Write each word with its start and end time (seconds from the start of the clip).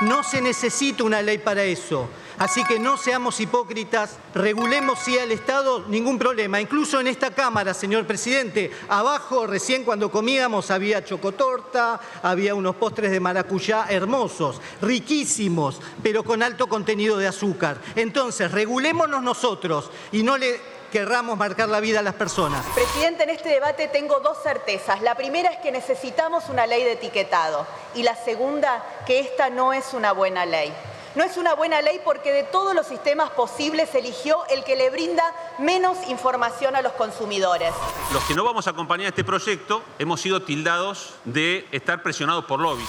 No 0.00 0.22
se 0.22 0.40
necesita 0.40 1.02
una 1.04 1.22
ley 1.22 1.38
para 1.38 1.64
eso. 1.64 2.08
Así 2.38 2.62
que 2.62 2.78
no 2.78 2.96
seamos 2.96 3.40
hipócritas, 3.40 4.16
regulemos 4.32 5.00
sí 5.00 5.18
al 5.18 5.32
Estado, 5.32 5.84
ningún 5.88 6.18
problema. 6.18 6.60
Incluso 6.60 7.00
en 7.00 7.08
esta 7.08 7.32
Cámara, 7.32 7.74
señor 7.74 8.06
presidente, 8.06 8.70
abajo 8.88 9.44
recién 9.48 9.82
cuando 9.82 10.08
comíamos 10.08 10.70
había 10.70 11.04
chocotorta, 11.04 12.00
había 12.22 12.54
unos 12.54 12.76
postres 12.76 13.10
de 13.10 13.18
maracuyá 13.18 13.86
hermosos, 13.88 14.60
riquísimos, 14.80 15.80
pero 16.00 16.22
con 16.22 16.44
alto 16.44 16.68
contenido 16.68 17.16
de 17.16 17.26
azúcar. 17.26 17.80
Entonces, 17.96 18.52
regulémonos 18.52 19.20
nosotros 19.20 19.90
y 20.12 20.22
no 20.22 20.38
le 20.38 20.77
querramos 20.90 21.38
marcar 21.38 21.68
la 21.68 21.80
vida 21.80 22.00
a 22.00 22.02
las 22.02 22.14
personas. 22.14 22.64
Presidente, 22.74 23.24
en 23.24 23.30
este 23.30 23.48
debate 23.48 23.88
tengo 23.88 24.20
dos 24.20 24.42
certezas. 24.42 25.02
La 25.02 25.14
primera 25.14 25.50
es 25.50 25.58
que 25.58 25.72
necesitamos 25.72 26.48
una 26.48 26.66
ley 26.66 26.84
de 26.84 26.92
etiquetado 26.92 27.66
y 27.94 28.02
la 28.02 28.16
segunda, 28.16 28.84
que 29.06 29.20
esta 29.20 29.50
no 29.50 29.72
es 29.72 29.94
una 29.94 30.12
buena 30.12 30.46
ley. 30.46 30.72
No 31.14 31.24
es 31.24 31.36
una 31.36 31.54
buena 31.54 31.80
ley 31.82 32.00
porque 32.04 32.32
de 32.32 32.42
todos 32.44 32.74
los 32.74 32.86
sistemas 32.86 33.30
posibles 33.30 33.94
eligió 33.94 34.44
el 34.50 34.62
que 34.62 34.76
le 34.76 34.90
brinda 34.90 35.24
menos 35.58 35.98
información 36.08 36.76
a 36.76 36.82
los 36.82 36.92
consumidores. 36.92 37.72
Los 38.12 38.22
que 38.24 38.34
no 38.34 38.44
vamos 38.44 38.66
a 38.66 38.70
acompañar 38.70 39.08
este 39.08 39.24
proyecto 39.24 39.82
hemos 39.98 40.20
sido 40.20 40.42
tildados 40.42 41.14
de 41.24 41.66
estar 41.72 42.02
presionados 42.02 42.44
por 42.44 42.60
lobbies. 42.60 42.88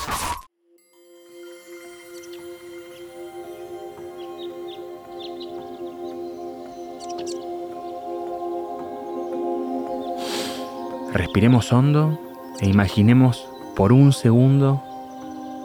Respiremos 11.20 11.74
hondo 11.74 12.18
e 12.62 12.70
imaginemos 12.70 13.46
por 13.76 13.92
un 13.92 14.14
segundo 14.14 14.82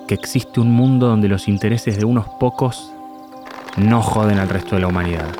que 0.09 0.15
existe 0.15 0.59
un 0.59 0.73
mundo 0.73 1.07
donde 1.07 1.29
los 1.29 1.47
intereses 1.47 1.97
de 1.97 2.05
unos 2.05 2.27
pocos 2.41 2.93
no 3.77 4.03
joden 4.03 4.41
al 4.41 4.49
resto 4.49 4.75
de 4.75 4.81
la 4.81 4.89
humanidad. 4.89 5.33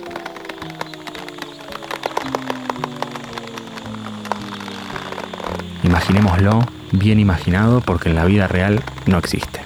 Imaginémoslo 5.83 6.61
bien 6.93 7.19
imaginado 7.19 7.81
porque 7.81 8.09
en 8.09 8.15
la 8.15 8.25
vida 8.25 8.47
real 8.47 8.85
no 9.07 9.19
existe. 9.19 9.63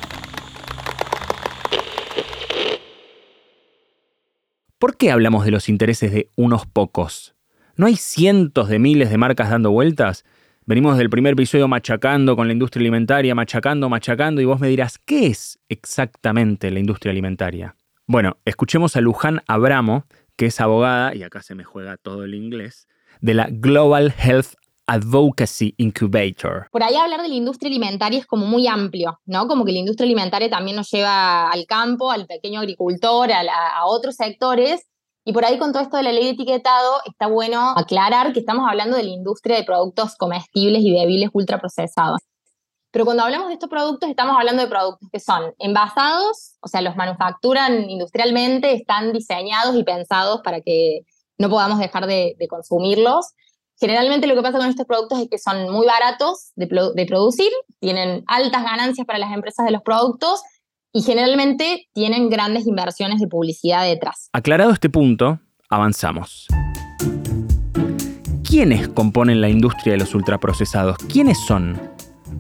¿Por 4.79 4.97
qué 4.97 5.11
hablamos 5.11 5.45
de 5.45 5.51
los 5.51 5.69
intereses 5.69 6.11
de 6.11 6.31
unos 6.37 6.65
pocos? 6.65 7.35
¿No 7.77 7.87
hay 7.87 7.97
cientos 7.97 8.71
de 8.71 8.79
miles 8.79 9.11
de 9.11 9.19
marcas 9.19 9.51
dando 9.51 9.73
vueltas? 9.73 10.25
Venimos 10.69 10.99
del 10.99 11.09
primer 11.09 11.33
episodio 11.33 11.67
machacando 11.67 12.37
con 12.37 12.47
la 12.47 12.53
industria 12.53 12.83
alimentaria, 12.83 13.35
machacando, 13.35 13.89
machacando, 13.89 14.43
y 14.43 14.45
vos 14.45 14.61
me 14.61 14.69
dirás, 14.69 14.99
¿qué 14.99 15.29
es 15.29 15.59
exactamente 15.71 16.71
la 16.71 16.79
industria 16.79 17.11
alimentaria? 17.11 17.75
Bueno, 18.07 18.37
escuchemos 18.45 18.95
a 18.95 19.01
Luján 19.01 19.43
Abramo, 19.47 20.05
que 20.37 20.45
es 20.45 20.61
abogada, 20.61 21.15
y 21.15 21.23
acá 21.23 21.41
se 21.41 21.55
me 21.55 21.65
juega 21.65 21.97
todo 21.97 22.25
el 22.25 22.35
inglés, 22.35 22.87
de 23.23 23.33
la 23.33 23.49
Global 23.51 24.13
Health 24.23 24.57
Advocacy 24.87 25.73
Incubator. 25.79 26.69
Por 26.71 26.83
ahí 26.83 26.97
hablar 26.97 27.23
de 27.23 27.31
la 27.31 27.35
industria 27.35 27.71
alimentaria 27.71 28.19
es 28.19 28.27
como 28.27 28.45
muy 28.45 28.67
amplio, 28.67 29.21
¿no? 29.25 29.49
Como 29.49 29.65
que 29.65 29.73
la 29.73 29.79
industria 29.79 30.05
alimentaria 30.05 30.51
también 30.51 30.77
nos 30.77 30.91
lleva 30.91 31.51
al 31.51 31.65
campo, 31.65 32.13
al 32.13 32.27
pequeño 32.27 32.61
agricultor, 32.61 33.33
a, 33.33 33.41
a 33.75 33.87
otros 33.87 34.17
sectores, 34.17 34.87
y 35.29 35.33
por 35.35 35.45
ahí 35.45 35.59
con 35.59 35.73
todo 35.73 35.83
esto 35.83 35.99
de 35.99 36.05
la 36.05 36.11
ley 36.11 36.25
de 36.25 36.31
etiquetado, 36.31 37.03
está 37.05 37.27
bueno 37.27 37.75
aclarar 37.77 38.33
que 38.33 38.41
estamos 38.41 38.67
hablando 38.67 38.97
de 38.97 39.03
la 39.03 39.11
industria 39.11 39.57
de 39.57 39.63
productos 39.63 40.17
comestibles 40.17 40.81
y 40.81 40.91
bebibles 40.91 41.29
ultraprocesados. 41.35 42.23
Pero 42.91 43.05
cuando 43.05 43.25
hablamos 43.25 43.49
de 43.49 43.53
estos 43.53 43.69
productos, 43.69 44.09
estamos 44.09 44.35
hablando 44.39 44.63
de 44.63 44.71
productos 44.71 45.07
que 45.13 45.21
son 45.21 45.53
envasados, 45.59 46.57
o 46.63 46.69
sea, 46.69 46.81
los 46.81 46.97
manufacturan 46.97 47.91
industrialmente, 47.91 48.73
están 48.73 49.13
diseñados 49.13 49.77
y 49.77 49.85
pensados 49.85 50.41
para 50.43 50.63
que 50.63 51.01
no 51.37 51.51
podamos 51.51 51.79
dejar 51.79 52.07
de, 52.07 52.35
consumirlos. 52.49 53.27
Generalmente 53.79 54.29
lo 54.29 54.35
que 54.35 54.41
pasa 54.41 54.57
con 54.57 54.69
estos 54.69 54.87
productos 54.87 55.19
es 55.19 55.29
que 55.29 55.37
son 55.37 55.69
muy 55.69 55.87
baratos 55.87 56.53
de, 56.57 56.69
de 56.95 57.05
producir, 57.05 57.53
tienen 57.81 58.25
altas 58.29 58.63
ganancias 58.65 59.07
para 59.07 59.19
las 59.19 59.35
empresas 59.35 59.67
de 59.67 59.73
los 59.73 59.83
productos 59.83 60.41
y 60.93 61.03
generalmente 61.03 61.89
tienen 61.93 62.31
grandes 62.31 62.67
inversiones 62.67 63.21
de 63.21 63.29
publicidad 63.29 63.85
detrás. 63.85 64.31
Aclarado 64.33 64.73
este 64.73 64.89
punto, 64.89 65.41
avanzamos. 65.69 66.47
¿Quiénes 68.43 68.89
componen 68.89 69.41
la 69.41 69.51
industria 69.51 69.93
de 69.93 69.99
los 69.99 70.15
ultraprocesados? 70.15 70.97
¿Quiénes 71.13 71.39
son? 71.47 71.79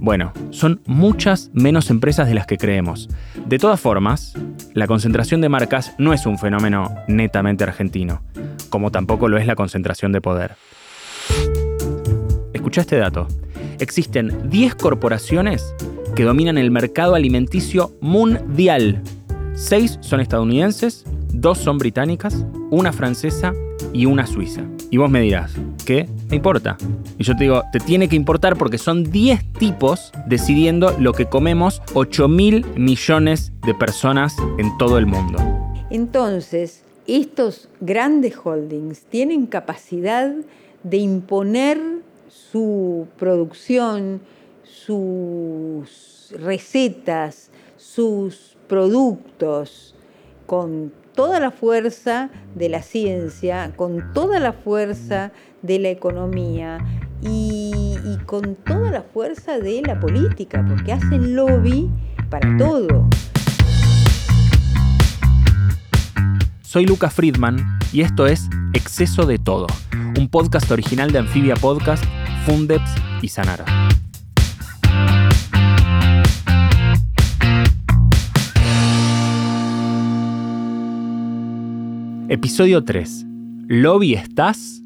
Bueno, 0.00 0.32
son 0.50 0.80
muchas 0.86 1.50
menos 1.52 1.90
empresas 1.90 2.28
de 2.28 2.34
las 2.34 2.46
que 2.46 2.56
creemos. 2.56 3.08
De 3.46 3.58
todas 3.58 3.80
formas, 3.80 4.32
la 4.72 4.86
concentración 4.86 5.40
de 5.40 5.48
marcas 5.48 5.94
no 5.98 6.12
es 6.12 6.24
un 6.24 6.38
fenómeno 6.38 6.94
netamente 7.08 7.64
argentino, 7.64 8.22
como 8.70 8.90
tampoco 8.90 9.28
lo 9.28 9.36
es 9.38 9.46
la 9.46 9.56
concentración 9.56 10.12
de 10.12 10.20
poder. 10.20 10.56
Escucha 12.54 12.80
este 12.80 12.96
dato. 12.96 13.28
Existen 13.78 14.48
10 14.48 14.74
corporaciones 14.76 15.74
que 16.14 16.24
dominan 16.24 16.58
el 16.58 16.70
mercado 16.70 17.14
alimenticio 17.14 17.92
mundial. 18.00 19.02
Seis 19.54 19.98
son 20.00 20.20
estadounidenses, 20.20 21.04
dos 21.32 21.58
son 21.58 21.78
británicas, 21.78 22.44
una 22.70 22.92
francesa 22.92 23.54
y 23.92 24.06
una 24.06 24.26
suiza. 24.26 24.62
Y 24.90 24.96
vos 24.96 25.10
me 25.10 25.20
dirás, 25.20 25.52
¿qué 25.84 26.08
me 26.30 26.36
importa? 26.36 26.76
Y 27.18 27.24
yo 27.24 27.36
te 27.36 27.44
digo, 27.44 27.62
te 27.72 27.80
tiene 27.80 28.08
que 28.08 28.16
importar 28.16 28.56
porque 28.56 28.78
son 28.78 29.04
10 29.04 29.52
tipos 29.54 30.12
decidiendo 30.26 30.96
lo 30.98 31.12
que 31.12 31.26
comemos 31.26 31.82
8 31.94 32.28
mil 32.28 32.64
millones 32.76 33.52
de 33.66 33.74
personas 33.74 34.36
en 34.58 34.76
todo 34.78 34.98
el 34.98 35.06
mundo. 35.06 35.38
Entonces, 35.90 36.82
estos 37.06 37.68
grandes 37.80 38.36
holdings 38.42 39.02
tienen 39.02 39.46
capacidad 39.46 40.32
de 40.82 40.96
imponer 40.96 41.78
su 42.28 43.06
producción, 43.18 44.20
sus 44.88 46.32
recetas, 46.40 47.50
sus 47.76 48.56
productos, 48.68 49.94
con 50.46 50.94
toda 51.14 51.40
la 51.40 51.50
fuerza 51.50 52.30
de 52.54 52.70
la 52.70 52.80
ciencia, 52.80 53.74
con 53.76 54.14
toda 54.14 54.40
la 54.40 54.54
fuerza 54.54 55.30
de 55.60 55.78
la 55.78 55.90
economía 55.90 56.78
y, 57.20 57.98
con 58.24 58.54
toda 58.54 58.90
la 58.90 59.02
fuerza 59.02 59.58
de 59.58 59.82
la 59.82 60.00
política, 60.00 60.64
porque 60.66 60.92
hacen 60.94 61.36
lobby 61.36 61.90
para 62.30 62.56
todo. 62.56 63.10
Soy 66.62 66.86
Luca 66.86 67.10
Friedman 67.10 67.78
y 67.92 68.00
esto 68.00 68.26
es 68.26 68.48
Exceso 68.72 69.26
de 69.26 69.38
Todo, 69.38 69.66
un 70.18 70.30
podcast 70.30 70.70
original 70.70 71.12
de 71.12 71.18
Amphibia 71.18 71.56
Podcast, 71.56 72.04
Fundeps 72.46 72.90
y 73.20 73.28
Sanara. 73.28 73.66
Episodio 82.30 82.84
3. 82.84 83.24
¿Lobby 83.68 84.12
estás? 84.12 84.82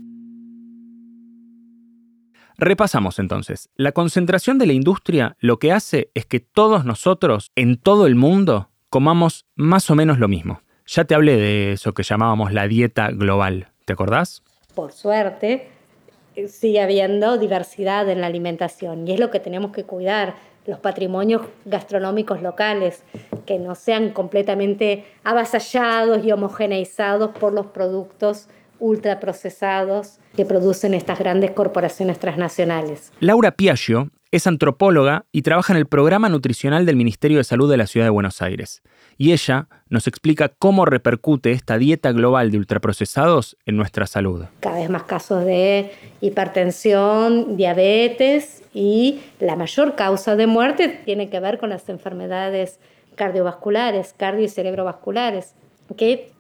Repasamos 2.57 3.19
entonces. 3.19 3.69
La 3.75 3.91
concentración 3.91 4.59
de 4.59 4.67
la 4.67 4.75
industria 4.75 5.37
lo 5.41 5.59
que 5.59 5.73
hace 5.73 6.13
es 6.15 6.25
que 6.25 6.39
todos 6.39 6.85
nosotros, 6.85 7.51
en 7.57 7.79
todo 7.79 8.07
el 8.07 8.15
mundo, 8.15 8.71
comamos 8.91 9.47
más 9.57 9.91
o 9.91 9.97
menos 9.97 10.21
lo 10.21 10.29
mismo. 10.29 10.61
Ya 10.87 11.05
te 11.05 11.17
hablé 11.17 11.37
de 11.37 11.73
eso 11.73 11.95
que 11.95 12.05
llamábamos 12.05 12.53
la 12.53 12.69
dieta 12.69 13.11
global, 13.11 13.73
¿te 13.87 13.95
acordás? 13.95 14.45
Por 14.77 14.93
suerte, 14.93 15.69
eh, 16.37 16.47
sigue 16.47 16.81
habiendo 16.81 17.39
diversidad 17.39 18.09
en 18.09 18.21
la 18.21 18.29
alimentación 18.29 19.09
y 19.09 19.15
es 19.15 19.19
lo 19.19 19.33
que 19.33 19.41
tenemos 19.41 19.73
que 19.73 19.83
cuidar 19.83 20.37
los 20.67 20.79
patrimonios 20.79 21.43
gastronómicos 21.65 22.43
locales, 22.43 23.03
que 23.47 23.59
no 23.59 23.75
sean 23.75 24.11
completamente 24.11 25.05
avasallados 25.25 26.25
y 26.25 26.33
homogeneizados 26.33 27.31
por 27.31 27.53
los 27.53 27.67
productos 27.67 28.49
ultraprocesados 28.79 30.19
que 30.37 30.45
producen 30.45 30.95
estas 30.95 31.19
grandes 31.19 31.53
corporaciones 31.53 32.19
transnacionales. 32.19 33.13
Laura 33.21 33.53
Piaggio 33.53 34.11
es 34.33 34.47
antropóloga 34.47 35.27
y 35.31 35.43
trabaja 35.43 35.73
en 35.73 35.79
el 35.79 35.87
programa 35.87 36.29
nutricional 36.29 36.87
del 36.87 36.97
Ministerio 36.97 37.39
de 37.39 37.45
Salud 37.45 37.71
de 37.71 37.77
la 37.77 37.87
Ciudad 37.87 38.07
de 38.07 38.11
Buenos 38.11 38.41
Aires. 38.43 38.83
Y 39.23 39.31
ella 39.31 39.69
nos 39.89 40.09
explica 40.09 40.49
cómo 40.49 40.85
repercute 40.85 41.53
esta 41.53 41.79
dieta 41.79 42.11
global 42.11 42.51
de 42.51 42.59
ultraprocesados 42.59 43.57
en 43.67 43.77
nuestra 43.77 44.09
salud. 44.09 44.47
Cada 44.59 44.81
vez 44.81 44.91
más 44.91 45.05
casos 45.05 45.45
de 45.45 45.93
hipertensión, 46.21 47.57
diabetes 47.57 48.65
y 48.75 49.21
la 49.39 49.55
mayor 49.55 49.95
causa 49.95 50.35
de 50.35 50.49
muerte 50.49 50.89
tiene 51.05 51.31
que 51.31 51.39
ver 51.39 51.61
con 51.61 51.71
las 51.71 51.89
enfermedades 51.89 52.81
cardiovasculares, 53.15 54.13
cardio 54.13 54.45
y 54.45 54.49
cerebrovasculares, 54.49 55.55
que 55.97 56.33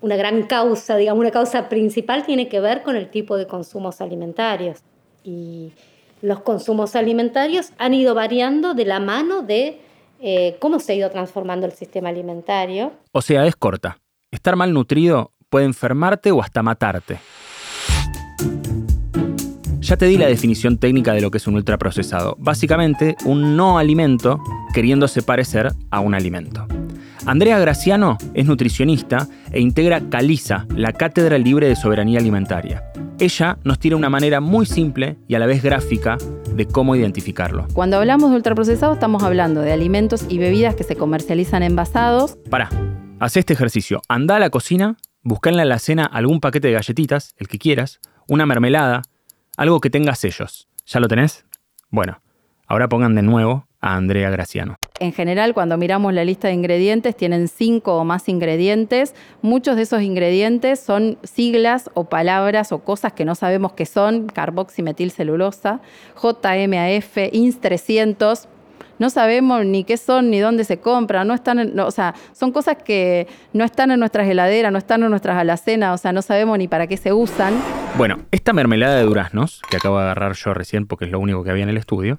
una 0.00 0.16
gran 0.16 0.44
causa, 0.44 0.96
digamos, 0.96 1.20
una 1.20 1.32
causa 1.32 1.68
principal 1.68 2.24
tiene 2.24 2.48
que 2.48 2.60
ver 2.60 2.82
con 2.82 2.96
el 2.96 3.10
tipo 3.10 3.36
de 3.36 3.46
consumos 3.46 4.00
alimentarios. 4.00 4.78
Y 5.24 5.72
los 6.22 6.40
consumos 6.40 6.96
alimentarios 6.96 7.74
han 7.76 7.92
ido 7.92 8.14
variando 8.14 8.72
de 8.72 8.86
la 8.86 8.98
mano 8.98 9.42
de 9.42 9.89
eh, 10.22 10.56
cómo 10.58 10.80
se 10.80 10.92
ha 10.92 10.94
ido 10.94 11.10
transformando 11.10 11.66
el 11.66 11.72
sistema 11.72 12.10
alimentario. 12.10 12.92
O 13.12 13.22
sea, 13.22 13.46
es 13.46 13.56
corta. 13.56 13.98
Estar 14.30 14.56
mal 14.56 14.72
nutrido 14.72 15.32
puede 15.48 15.66
enfermarte 15.66 16.30
o 16.30 16.42
hasta 16.42 16.62
matarte. 16.62 17.18
Ya 19.80 19.96
te 19.96 20.06
di 20.06 20.18
la 20.18 20.26
definición 20.26 20.78
técnica 20.78 21.14
de 21.14 21.20
lo 21.20 21.30
que 21.30 21.38
es 21.38 21.46
un 21.46 21.56
ultraprocesado. 21.56 22.36
Básicamente, 22.38 23.16
un 23.24 23.56
no 23.56 23.78
alimento 23.78 24.38
queriéndose 24.72 25.22
parecer 25.22 25.72
a 25.90 26.00
un 26.00 26.14
alimento. 26.14 26.66
Andrea 27.26 27.58
Graciano 27.58 28.16
es 28.34 28.46
nutricionista 28.46 29.26
e 29.50 29.60
integra 29.60 30.08
Caliza, 30.08 30.66
la 30.74 30.92
Cátedra 30.92 31.38
Libre 31.38 31.68
de 31.68 31.76
Soberanía 31.76 32.18
Alimentaria. 32.18 32.84
Ella 33.18 33.58
nos 33.64 33.78
tiene 33.78 33.96
una 33.96 34.08
manera 34.08 34.40
muy 34.40 34.64
simple 34.64 35.16
y 35.28 35.34
a 35.34 35.38
la 35.38 35.46
vez 35.46 35.62
gráfica 35.62 36.16
de 36.60 36.66
cómo 36.66 36.94
identificarlo. 36.94 37.66
Cuando 37.72 37.96
hablamos 37.96 38.30
de 38.30 38.36
ultraprocesado 38.36 38.92
estamos 38.92 39.22
hablando 39.22 39.62
de 39.62 39.72
alimentos 39.72 40.26
y 40.28 40.36
bebidas 40.36 40.74
que 40.74 40.84
se 40.84 40.94
comercializan 40.94 41.62
envasados. 41.62 42.36
Para, 42.50 42.68
haz 43.18 43.38
este 43.38 43.54
ejercicio. 43.54 44.02
Anda 44.08 44.36
a 44.36 44.38
la 44.38 44.50
cocina, 44.50 44.96
busca 45.22 45.48
en 45.48 45.56
la 45.56 45.62
alacena 45.62 46.04
algún 46.04 46.40
paquete 46.40 46.68
de 46.68 46.74
galletitas, 46.74 47.34
el 47.38 47.48
que 47.48 47.58
quieras, 47.58 48.00
una 48.28 48.44
mermelada, 48.44 49.00
algo 49.56 49.80
que 49.80 49.88
tenga 49.88 50.14
sellos. 50.14 50.68
¿Ya 50.84 51.00
lo 51.00 51.08
tenés? 51.08 51.46
Bueno, 51.88 52.20
ahora 52.66 52.90
pongan 52.90 53.14
de 53.14 53.22
nuevo 53.22 53.66
a 53.80 53.96
Andrea 53.96 54.28
Graciano. 54.28 54.76
En 55.00 55.14
general, 55.14 55.54
cuando 55.54 55.78
miramos 55.78 56.12
la 56.12 56.26
lista 56.26 56.48
de 56.48 56.54
ingredientes, 56.54 57.16
tienen 57.16 57.48
cinco 57.48 57.96
o 57.96 58.04
más 58.04 58.28
ingredientes. 58.28 59.14
Muchos 59.40 59.76
de 59.76 59.82
esos 59.82 60.02
ingredientes 60.02 60.78
son 60.78 61.16
siglas 61.22 61.90
o 61.94 62.04
palabras 62.04 62.70
o 62.70 62.80
cosas 62.80 63.14
que 63.14 63.24
no 63.24 63.34
sabemos 63.34 63.72
qué 63.72 63.86
son, 63.86 64.26
carboximetilcelulosa, 64.26 65.80
JMAF, 66.22 67.16
INS 67.32 67.60
300. 67.62 68.46
No 68.98 69.08
sabemos 69.08 69.64
ni 69.64 69.84
qué 69.84 69.96
son 69.96 70.28
ni 70.28 70.38
dónde 70.38 70.64
se 70.64 70.80
compran, 70.80 71.26
no 71.26 71.32
están, 71.32 71.80
o 71.80 71.90
sea, 71.90 72.14
son 72.34 72.52
cosas 72.52 72.76
que 72.76 73.26
no 73.54 73.64
están 73.64 73.90
en 73.92 74.00
nuestras 74.00 74.28
heladeras, 74.28 74.70
no 74.70 74.76
están 74.76 75.02
en 75.02 75.08
nuestras 75.08 75.38
alacenas, 75.38 75.98
o 75.98 76.02
sea, 76.02 76.12
no 76.12 76.20
sabemos 76.20 76.58
ni 76.58 76.68
para 76.68 76.86
qué 76.86 76.98
se 76.98 77.14
usan. 77.14 77.54
Bueno, 77.96 78.18
esta 78.32 78.52
mermelada 78.52 78.96
de 78.96 79.04
duraznos, 79.04 79.62
que 79.70 79.78
acabo 79.78 79.96
de 79.96 80.04
agarrar 80.04 80.34
yo 80.34 80.52
recién 80.52 80.86
porque 80.86 81.06
es 81.06 81.10
lo 81.10 81.20
único 81.20 81.42
que 81.42 81.50
había 81.50 81.62
en 81.62 81.70
el 81.70 81.78
estudio, 81.78 82.18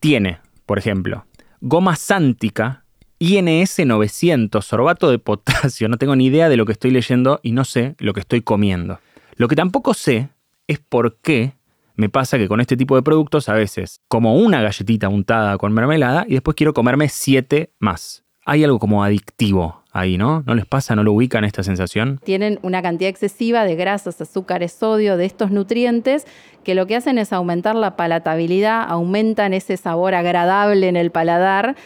tiene 0.00 0.38
por 0.68 0.78
ejemplo, 0.78 1.24
goma 1.60 1.96
sántica, 1.96 2.84
INS 3.18 3.80
900, 3.84 4.64
sorbato 4.64 5.10
de 5.10 5.18
potasio. 5.18 5.88
No 5.88 5.98
tengo 5.98 6.16
ni 6.16 6.26
idea 6.26 6.48
de 6.48 6.56
lo 6.56 6.66
que 6.66 6.72
estoy 6.72 6.90
leyendo 6.90 7.40
y 7.42 7.52
no 7.52 7.64
sé 7.64 7.94
lo 7.98 8.12
que 8.12 8.20
estoy 8.20 8.42
comiendo. 8.42 9.00
Lo 9.36 9.48
que 9.48 9.56
tampoco 9.56 9.94
sé 9.94 10.30
es 10.66 10.78
por 10.78 11.18
qué 11.20 11.54
me 11.96 12.08
pasa 12.08 12.38
que 12.38 12.46
con 12.46 12.60
este 12.60 12.76
tipo 12.76 12.94
de 12.94 13.02
productos 13.02 13.48
a 13.48 13.54
veces 13.54 14.00
como 14.08 14.36
una 14.36 14.62
galletita 14.62 15.08
untada 15.08 15.58
con 15.58 15.72
mermelada 15.72 16.24
y 16.28 16.34
después 16.34 16.56
quiero 16.56 16.72
comerme 16.72 17.08
siete 17.08 17.72
más. 17.80 18.24
Hay 18.44 18.62
algo 18.64 18.78
como 18.78 19.02
adictivo 19.02 19.82
ahí, 20.00 20.18
¿no? 20.18 20.42
¿No 20.46 20.54
les 20.54 20.66
pasa? 20.66 20.94
¿No 20.96 21.02
lo 21.02 21.12
ubican 21.12 21.44
esta 21.44 21.62
sensación? 21.62 22.20
Tienen 22.24 22.58
una 22.62 22.82
cantidad 22.82 23.10
excesiva 23.10 23.64
de 23.64 23.76
grasas, 23.76 24.20
azúcares, 24.20 24.72
sodio, 24.72 25.16
de 25.16 25.26
estos 25.26 25.50
nutrientes 25.50 26.26
que 26.64 26.74
lo 26.74 26.86
que 26.86 26.96
hacen 26.96 27.18
es 27.18 27.32
aumentar 27.32 27.74
la 27.74 27.96
palatabilidad, 27.96 28.84
aumentan 28.88 29.54
ese 29.54 29.76
sabor 29.76 30.14
agradable 30.14 30.88
en 30.88 30.96
el 30.96 31.10
paladar 31.10 31.76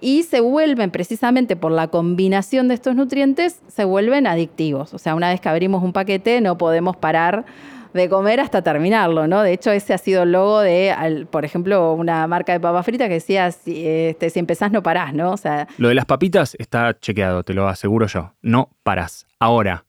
y 0.00 0.24
se 0.24 0.40
vuelven 0.40 0.90
precisamente 0.90 1.54
por 1.54 1.70
la 1.70 1.88
combinación 1.88 2.68
de 2.68 2.74
estos 2.74 2.96
nutrientes, 2.96 3.60
se 3.68 3.84
vuelven 3.84 4.26
adictivos. 4.26 4.94
O 4.94 4.98
sea, 4.98 5.14
una 5.14 5.30
vez 5.30 5.40
que 5.40 5.48
abrimos 5.48 5.82
un 5.82 5.92
paquete 5.92 6.40
no 6.40 6.58
podemos 6.58 6.96
parar 6.96 7.44
de 7.92 8.08
comer 8.08 8.40
hasta 8.40 8.62
terminarlo, 8.62 9.26
¿no? 9.26 9.42
De 9.42 9.52
hecho, 9.52 9.70
ese 9.70 9.94
ha 9.94 9.98
sido 9.98 10.22
el 10.22 10.32
logo 10.32 10.60
de, 10.60 11.26
por 11.30 11.44
ejemplo, 11.44 11.92
una 11.92 12.26
marca 12.26 12.52
de 12.52 12.60
papa 12.60 12.82
frita 12.82 13.08
que 13.08 13.14
decía, 13.14 13.52
si, 13.52 13.86
este, 13.86 14.30
si 14.30 14.38
empezás 14.38 14.72
no 14.72 14.82
parás, 14.82 15.14
¿no? 15.14 15.32
O 15.32 15.36
sea, 15.36 15.68
Lo 15.78 15.88
de 15.88 15.94
las 15.94 16.06
papitas 16.06 16.56
está 16.58 16.98
chequeado, 16.98 17.44
te 17.44 17.54
lo 17.54 17.68
aseguro 17.68 18.06
yo. 18.06 18.34
No 18.42 18.70
parás. 18.82 19.26
Ahora, 19.38 19.84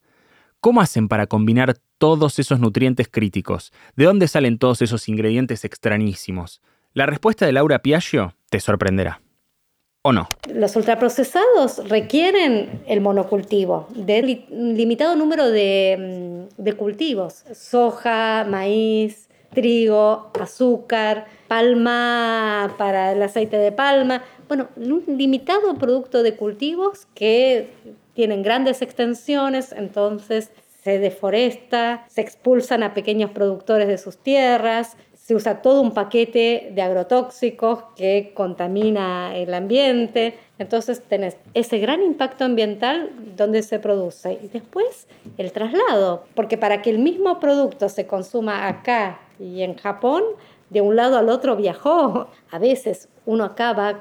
¿cómo 0.59 0.81
hacen 0.81 1.07
para 1.07 1.27
combinar 1.27 1.75
todos 1.97 2.39
esos 2.39 2.59
nutrientes 2.59 3.07
críticos? 3.09 3.71
¿De 3.95 4.05
dónde 4.05 4.27
salen 4.27 4.57
todos 4.57 4.81
esos 4.81 5.07
ingredientes 5.09 5.65
extrañísimos? 5.65 6.61
La 6.93 7.05
respuesta 7.05 7.45
de 7.45 7.53
Laura 7.53 7.79
Piaggio 7.79 8.35
te 8.49 8.59
sorprenderá. 8.59 9.22
¿O 10.05 10.11
no? 10.11 10.27
Los 10.53 10.75
ultraprocesados 10.75 11.87
requieren 11.87 12.83
el 12.87 12.99
monocultivo 12.99 13.87
de 13.95 14.21
li- 14.21 14.45
limitado 14.49 15.15
número 15.15 15.49
de, 15.49 16.47
mm, 16.59 16.61
de 16.61 16.73
cultivos. 16.73 17.45
Soja, 17.53 18.43
maíz, 18.43 19.29
trigo, 19.53 20.29
azúcar, 20.37 21.27
palma 21.47 22.75
para 22.77 23.13
el 23.13 23.21
aceite 23.23 23.55
de 23.57 23.71
palma. 23.71 24.23
Bueno, 24.49 24.67
un 24.75 25.05
limitado 25.07 25.75
producto 25.75 26.21
de 26.21 26.35
cultivos 26.35 27.07
que 27.15 27.69
tienen 28.13 28.43
grandes 28.43 28.81
extensiones, 28.81 29.71
entonces 29.71 30.51
se 30.83 30.99
deforesta, 30.99 32.03
se 32.09 32.19
expulsan 32.19 32.83
a 32.83 32.93
pequeños 32.93 33.31
productores 33.31 33.87
de 33.87 33.97
sus 33.97 34.17
tierras, 34.17 34.97
se 35.23 35.35
usa 35.35 35.61
todo 35.61 35.79
un 35.79 35.93
paquete 35.93 36.71
de 36.75 36.81
agrotóxicos 36.81 37.83
que 37.95 38.33
contamina 38.33 39.33
el 39.37 39.53
ambiente. 39.53 40.37
Entonces 40.59 41.01
tenés 41.01 41.37
ese 41.53 41.79
gran 41.79 42.03
impacto 42.03 42.43
ambiental 42.43 43.09
donde 43.37 43.63
se 43.63 43.79
produce. 43.79 44.37
Y 44.43 44.49
después 44.49 45.07
el 45.37 45.53
traslado, 45.53 46.25
porque 46.35 46.57
para 46.57 46.81
que 46.81 46.89
el 46.89 46.99
mismo 46.99 47.39
producto 47.39 47.87
se 47.87 48.05
consuma 48.05 48.67
acá 48.67 49.21
y 49.39 49.61
en 49.61 49.75
Japón, 49.75 50.23
de 50.69 50.81
un 50.81 50.97
lado 50.97 51.17
al 51.17 51.29
otro 51.29 51.55
viajó. 51.55 52.27
A 52.51 52.59
veces 52.59 53.07
uno 53.25 53.45
acá 53.45 53.71
va 53.71 53.89
a 53.89 53.99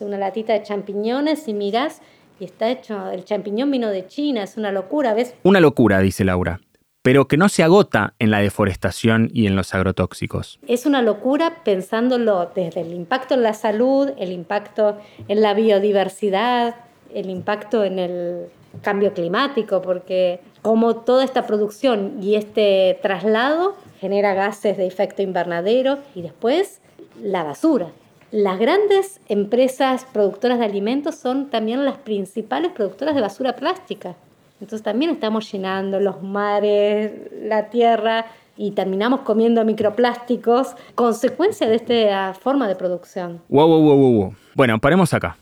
una 0.00 0.18
latita 0.18 0.52
de 0.52 0.62
champiñones 0.62 1.48
y 1.48 1.54
mirás 1.54 2.02
y 2.38 2.44
está 2.44 2.70
hecho, 2.70 3.10
el 3.10 3.24
champiñón 3.24 3.70
vino 3.70 3.88
de 3.88 4.06
China, 4.06 4.42
es 4.42 4.56
una 4.56 4.70
locura, 4.70 5.14
¿ves? 5.14 5.34
Una 5.42 5.60
locura, 5.60 5.98
dice 6.00 6.24
Laura, 6.24 6.60
pero 7.08 7.26
que 7.26 7.38
no 7.38 7.48
se 7.48 7.62
agota 7.62 8.12
en 8.18 8.30
la 8.30 8.40
deforestación 8.40 9.30
y 9.32 9.46
en 9.46 9.56
los 9.56 9.72
agrotóxicos. 9.72 10.58
Es 10.68 10.84
una 10.84 11.00
locura 11.00 11.64
pensándolo 11.64 12.50
desde 12.54 12.82
el 12.82 12.92
impacto 12.92 13.32
en 13.32 13.42
la 13.42 13.54
salud, 13.54 14.10
el 14.18 14.30
impacto 14.30 14.98
en 15.26 15.40
la 15.40 15.54
biodiversidad, 15.54 16.74
el 17.14 17.30
impacto 17.30 17.82
en 17.82 17.98
el 17.98 18.48
cambio 18.82 19.14
climático, 19.14 19.80
porque 19.80 20.40
como 20.60 20.96
toda 20.96 21.24
esta 21.24 21.46
producción 21.46 22.22
y 22.22 22.34
este 22.34 22.98
traslado 23.00 23.74
genera 24.02 24.34
gases 24.34 24.76
de 24.76 24.86
efecto 24.86 25.22
invernadero 25.22 26.00
y 26.14 26.20
después 26.20 26.82
la 27.22 27.42
basura. 27.42 27.86
Las 28.32 28.58
grandes 28.58 29.18
empresas 29.30 30.04
productoras 30.12 30.58
de 30.58 30.66
alimentos 30.66 31.14
son 31.14 31.48
también 31.48 31.86
las 31.86 31.96
principales 31.96 32.70
productoras 32.72 33.14
de 33.14 33.22
basura 33.22 33.56
plástica. 33.56 34.14
Entonces 34.60 34.82
también 34.82 35.10
estamos 35.12 35.50
llenando 35.50 36.00
los 36.00 36.22
mares, 36.22 37.12
la 37.42 37.70
tierra 37.70 38.26
y 38.56 38.72
terminamos 38.72 39.20
comiendo 39.20 39.64
microplásticos, 39.64 40.74
consecuencia 40.96 41.68
de 41.68 41.76
esta 41.76 42.34
forma 42.34 42.66
de 42.66 42.74
producción. 42.74 43.40
Wow, 43.48 43.68
wow, 43.68 43.82
wow, 43.82 44.12
wow. 44.12 44.34
Bueno, 44.54 44.80
paremos 44.80 45.14
acá. 45.14 45.36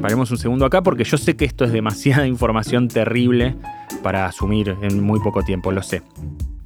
Paremos 0.00 0.30
un 0.30 0.38
segundo 0.38 0.64
acá 0.64 0.82
porque 0.82 1.02
yo 1.02 1.18
sé 1.18 1.36
que 1.36 1.44
esto 1.44 1.64
es 1.64 1.72
demasiada 1.72 2.26
información 2.28 2.86
terrible 2.86 3.56
para 4.02 4.26
asumir 4.26 4.76
en 4.82 5.02
muy 5.02 5.18
poco 5.18 5.42
tiempo, 5.42 5.72
lo 5.72 5.82
sé. 5.82 6.02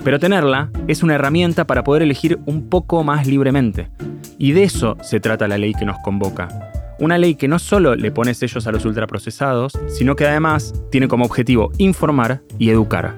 Pero 0.05 0.19
tenerla 0.19 0.71
es 0.89 1.03
una 1.03 1.15
herramienta 1.15 1.67
para 1.67 1.83
poder 1.83 2.03
elegir 2.03 2.39
un 2.45 2.69
poco 2.69 3.03
más 3.05 3.27
libremente. 3.27 3.89
Y 4.39 4.53
de 4.53 4.65
eso 4.65 4.97
se 5.03 5.21
trata 5.21 5.49
la 5.49 5.59
ley 5.59 5.73
que 5.73 5.85
nos 5.85 5.99
convoca. 5.99 6.70
Una 7.01 7.17
ley 7.17 7.35
que 7.35 7.49
no 7.49 7.59
solo 7.59 7.97
le 7.97 8.11
pone 8.11 8.35
sellos 8.35 8.67
a 8.67 8.73
los 8.73 8.85
ultraprocesados, 8.85 9.73
sino 9.89 10.17
que 10.17 10.27
además 10.27 10.75
tiene 10.91 11.09
como 11.09 11.25
objetivo 11.25 11.73
informar 11.79 12.43
y 12.59 12.69
educar. 12.69 13.17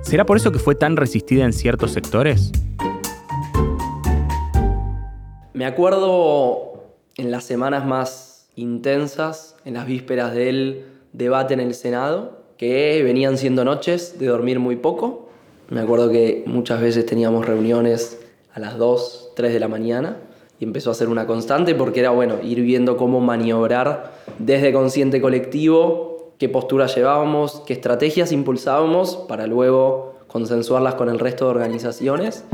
¿Será 0.00 0.26
por 0.26 0.36
eso 0.36 0.50
que 0.50 0.58
fue 0.58 0.74
tan 0.74 0.96
resistida 0.96 1.44
en 1.44 1.52
ciertos 1.52 1.92
sectores? 1.92 2.50
Me 5.52 5.64
acuerdo 5.64 6.72
en 7.16 7.30
las 7.30 7.44
semanas 7.44 7.86
más 7.86 8.48
intensas, 8.56 9.54
en 9.64 9.74
las 9.74 9.86
vísperas 9.86 10.34
del 10.34 10.84
debate 11.12 11.54
en 11.54 11.60
el 11.60 11.74
Senado, 11.74 12.42
que 12.58 13.00
venían 13.04 13.38
siendo 13.38 13.64
noches 13.64 14.18
de 14.18 14.26
dormir 14.26 14.58
muy 14.58 14.74
poco. 14.74 15.28
Me 15.70 15.80
acuerdo 15.80 16.10
que 16.10 16.42
muchas 16.46 16.80
veces 16.80 17.06
teníamos 17.06 17.46
reuniones 17.46 18.18
a 18.52 18.58
las 18.58 18.76
2, 18.76 19.34
3 19.36 19.52
de 19.52 19.60
la 19.60 19.68
mañana 19.68 20.16
y 20.62 20.64
empezó 20.64 20.92
a 20.92 20.94
ser 20.94 21.08
una 21.08 21.26
constante 21.26 21.74
porque 21.74 21.98
era 21.98 22.10
bueno 22.10 22.36
ir 22.40 22.62
viendo 22.62 22.96
cómo 22.96 23.20
maniobrar 23.20 24.12
desde 24.38 24.72
consciente 24.72 25.20
colectivo, 25.20 26.36
qué 26.38 26.48
posturas 26.48 26.94
llevábamos, 26.94 27.64
qué 27.66 27.72
estrategias 27.72 28.30
impulsábamos 28.30 29.16
para 29.28 29.48
luego 29.48 30.20
consensuarlas 30.28 30.94
con 30.94 31.08
el 31.08 31.18
resto 31.18 31.46
de 31.46 31.50
organizaciones. 31.50 32.44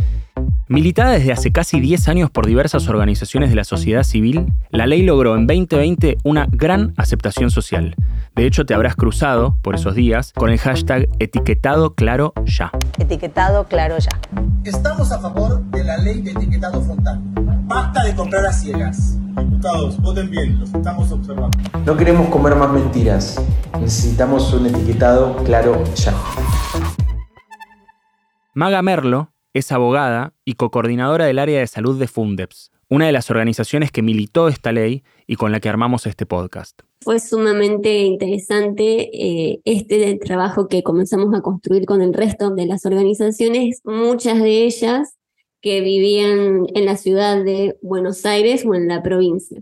Militada 0.69 1.13
desde 1.13 1.33
hace 1.33 1.53
casi 1.53 1.81
10 1.81 2.09
años 2.09 2.31
por 2.31 2.47
diversas 2.47 2.89
organizaciones 2.89 3.51
de 3.51 3.57
la 3.57 3.65
sociedad 3.65 4.05
civil, 4.05 4.47
la 4.71 4.87
ley 4.87 5.03
logró 5.03 5.37
en 5.37 5.47
2020 5.47 6.17
una 6.25 6.49
gran 6.51 6.95
aceptación 6.97 7.51
social. 7.51 7.95
De 8.35 8.47
hecho, 8.47 8.65
te 8.65 8.73
habrás 8.73 8.97
cruzado 8.97 9.59
por 9.61 9.75
esos 9.75 9.95
días 9.95 10.33
con 10.33 10.49
el 10.49 10.59
hashtag 10.59 11.09
etiquetado 11.19 11.93
claro 11.95 12.33
ya. 12.47 12.71
Etiquetado 12.99 13.65
claro 13.65 13.99
ya. 13.99 14.19
Estamos 14.65 15.13
a 15.13 15.21
favor 15.21 15.63
de 15.63 15.85
la 15.85 15.99
ley 15.99 16.23
de 16.23 16.31
etiquetado 16.31 16.81
frontal. 16.81 17.21
Basta 17.69 18.03
de 18.03 18.15
comprar 18.17 18.47
a 18.47 18.53
ciegas. 18.53 19.19
Diputados, 19.37 20.01
voten 20.01 20.31
bien, 20.31 20.59
los 20.59 20.73
estamos 20.73 21.13
observando. 21.13 21.59
No 21.85 21.97
queremos 21.99 22.31
comer 22.31 22.57
más 22.57 22.73
mentiras. 22.73 23.37
Necesitamos 23.79 24.55
un 24.55 24.69
etiquetado 24.69 25.37
claro 25.45 25.85
ya. 25.95 26.15
Maga 28.55 28.81
Merlo 28.81 29.35
es 29.53 29.71
abogada 29.71 30.33
y 30.47 30.55
cocoordinadora 30.55 31.27
del 31.27 31.39
área 31.39 31.61
de 31.61 31.67
salud 31.67 32.01
de 32.01 32.09
Fundeps, 32.09 32.73
una 32.89 33.05
de 33.05 33.13
las 33.13 33.31
organizaciones 33.31 33.93
que 33.93 34.01
militó 34.01 34.49
esta 34.49 34.73
ley 34.73 35.05
y 35.27 35.37
con 35.37 35.53
la 35.53 35.61
que 35.61 35.69
armamos 35.69 36.07
este 36.07 36.25
podcast. 36.25 36.81
Fue 37.03 37.21
sumamente 37.21 37.99
interesante 37.99 39.11
eh, 39.13 39.61
este 39.67 40.17
trabajo 40.17 40.69
que 40.69 40.83
comenzamos 40.83 41.35
a 41.35 41.43
construir 41.43 41.85
con 41.85 42.01
el 42.01 42.15
resto 42.15 42.49
de 42.49 42.65
las 42.65 42.87
organizaciones, 42.87 43.83
muchas 43.85 44.39
de 44.39 44.65
ellas 44.65 45.18
que 45.61 45.81
vivían 45.81 46.67
en 46.75 46.85
la 46.85 46.97
ciudad 46.97 47.43
de 47.45 47.77
Buenos 47.83 48.25
Aires 48.27 48.65
o 48.67 48.75
en 48.75 48.89
la 48.89 49.03
provincia. 49.03 49.61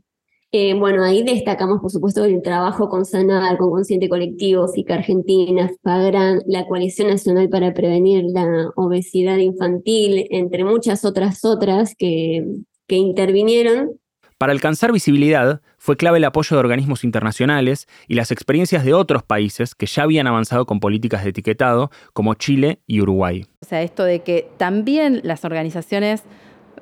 Eh, 0.52 0.74
bueno, 0.74 1.04
ahí 1.04 1.22
destacamos, 1.22 1.80
por 1.80 1.90
supuesto, 1.90 2.24
el 2.24 2.40
trabajo 2.40 2.88
con 2.88 3.04
Sanar, 3.04 3.58
con 3.58 3.70
Consciente 3.70 4.08
Colectivo, 4.08 4.68
FICA 4.68 4.94
Argentina, 4.94 5.70
FAGRAN, 5.82 6.40
la 6.46 6.66
Coalición 6.66 7.08
Nacional 7.08 7.48
para 7.48 7.74
Prevenir 7.74 8.24
la 8.24 8.70
Obesidad 8.76 9.38
Infantil, 9.38 10.26
entre 10.30 10.64
muchas 10.64 11.04
otras 11.04 11.44
otras 11.44 11.94
que, 11.96 12.46
que 12.86 12.96
intervinieron. 12.96 13.98
Para 14.38 14.52
alcanzar 14.52 14.92
visibilidad, 14.92 15.60
fue 15.86 15.96
clave 15.96 16.18
el 16.18 16.24
apoyo 16.24 16.56
de 16.56 16.58
organismos 16.58 17.04
internacionales 17.04 17.86
y 18.08 18.14
las 18.16 18.32
experiencias 18.32 18.84
de 18.84 18.92
otros 18.92 19.22
países 19.22 19.76
que 19.76 19.86
ya 19.86 20.02
habían 20.02 20.26
avanzado 20.26 20.66
con 20.66 20.80
políticas 20.80 21.22
de 21.22 21.30
etiquetado, 21.30 21.92
como 22.12 22.34
Chile 22.34 22.80
y 22.88 23.00
Uruguay. 23.02 23.46
O 23.62 23.66
sea, 23.66 23.82
esto 23.82 24.02
de 24.02 24.18
que 24.18 24.50
también 24.56 25.20
las 25.22 25.44
organizaciones 25.44 26.24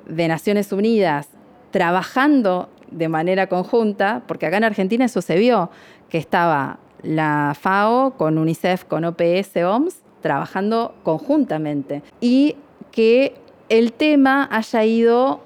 de 0.08 0.26
Naciones 0.26 0.73
Unidas 0.73 1.28
trabajando 1.70 2.70
de 2.90 3.11
manera 3.11 3.46
conjunta, 3.46 4.23
porque 4.26 4.46
acá 4.46 4.56
en 4.56 4.64
Argentina 4.64 5.04
eso 5.04 5.20
se 5.20 5.37
vio, 5.37 5.68
que 6.08 6.16
estaba 6.16 6.78
la 7.02 7.54
FAO 7.61 8.12
con 8.16 8.38
UNICEF, 8.38 8.84
con 8.84 9.04
OPS, 9.04 9.54
OMS, 9.62 9.96
trabajando 10.23 10.94
conjuntamente. 11.02 12.02
Y 12.23 12.56
que 12.90 13.34
el 13.68 13.92
tema 13.92 14.49
haya 14.50 14.82
ido 14.87 15.42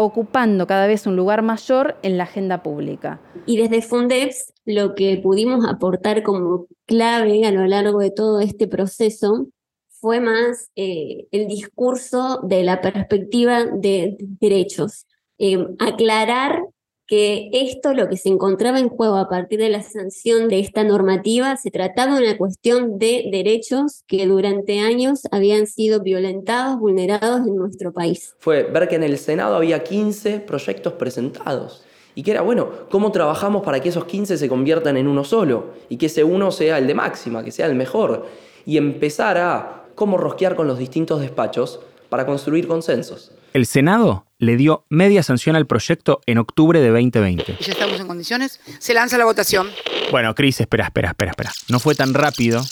ocupando 0.00 0.66
cada 0.66 0.86
vez 0.86 1.06
un 1.06 1.14
lugar 1.14 1.42
mayor 1.42 1.96
en 2.02 2.16
la 2.16 2.24
agenda 2.24 2.62
pública. 2.62 3.20
Y 3.44 3.58
desde 3.58 3.82
Fundeps 3.82 4.52
lo 4.64 4.94
que 4.94 5.18
pudimos 5.18 5.66
aportar 5.68 6.22
como 6.22 6.66
clave 6.86 7.44
a 7.44 7.52
lo 7.52 7.66
largo 7.66 8.00
de 8.00 8.10
todo 8.10 8.40
este 8.40 8.66
proceso 8.66 9.48
fue 9.88 10.20
más 10.20 10.70
eh, 10.74 11.26
el 11.30 11.48
discurso 11.48 12.40
de 12.42 12.64
la 12.64 12.80
perspectiva 12.80 13.66
de 13.66 14.16
derechos. 14.18 15.06
Eh, 15.38 15.66
aclarar 15.78 16.62
que 17.10 17.50
esto, 17.52 17.92
lo 17.92 18.08
que 18.08 18.16
se 18.16 18.28
encontraba 18.28 18.78
en 18.78 18.88
juego 18.88 19.16
a 19.16 19.28
partir 19.28 19.58
de 19.58 19.68
la 19.68 19.82
sanción 19.82 20.48
de 20.48 20.60
esta 20.60 20.84
normativa, 20.84 21.56
se 21.56 21.72
trataba 21.72 22.14
de 22.14 22.22
una 22.22 22.38
cuestión 22.38 23.00
de 23.00 23.28
derechos 23.32 24.04
que 24.06 24.28
durante 24.28 24.78
años 24.78 25.22
habían 25.32 25.66
sido 25.66 26.04
violentados, 26.04 26.78
vulnerados 26.78 27.40
en 27.48 27.56
nuestro 27.56 27.92
país. 27.92 28.36
Fue 28.38 28.62
ver 28.62 28.86
que 28.86 28.94
en 28.94 29.02
el 29.02 29.18
Senado 29.18 29.56
había 29.56 29.82
15 29.82 30.38
proyectos 30.38 30.92
presentados. 30.92 31.82
Y 32.14 32.22
que 32.22 32.30
era, 32.30 32.42
bueno, 32.42 32.68
¿cómo 32.90 33.10
trabajamos 33.10 33.62
para 33.62 33.80
que 33.80 33.88
esos 33.88 34.04
15 34.04 34.38
se 34.38 34.48
conviertan 34.48 34.96
en 34.96 35.08
uno 35.08 35.24
solo? 35.24 35.70
Y 35.88 35.96
que 35.96 36.06
ese 36.06 36.22
uno 36.22 36.52
sea 36.52 36.78
el 36.78 36.86
de 36.86 36.94
máxima, 36.94 37.42
que 37.42 37.50
sea 37.50 37.66
el 37.66 37.74
mejor. 37.74 38.26
Y 38.64 38.76
empezar 38.76 39.36
a 39.36 39.86
cómo 39.96 40.16
rosquear 40.16 40.54
con 40.54 40.68
los 40.68 40.78
distintos 40.78 41.20
despachos 41.20 41.80
para 42.08 42.24
construir 42.24 42.68
consensos. 42.68 43.32
El 43.52 43.66
Senado 43.66 44.29
le 44.40 44.56
dio 44.56 44.86
media 44.88 45.22
sanción 45.22 45.54
al 45.54 45.66
proyecto 45.66 46.20
en 46.26 46.38
octubre 46.38 46.80
de 46.80 46.88
2020. 46.88 47.58
Ya 47.60 47.72
estamos 47.72 48.00
en 48.00 48.06
condiciones. 48.06 48.58
Se 48.78 48.94
lanza 48.94 49.18
la 49.18 49.26
votación. 49.26 49.68
Bueno, 50.10 50.34
Cris, 50.34 50.60
espera, 50.60 50.86
espera, 50.86 51.10
espera, 51.10 51.30
espera. 51.32 51.52
No 51.68 51.78
fue 51.78 51.94
tan 51.94 52.14
rápido 52.14 52.62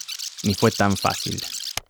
ni 0.45 0.55
fue 0.55 0.71
tan 0.71 0.97
fácil. 0.97 1.41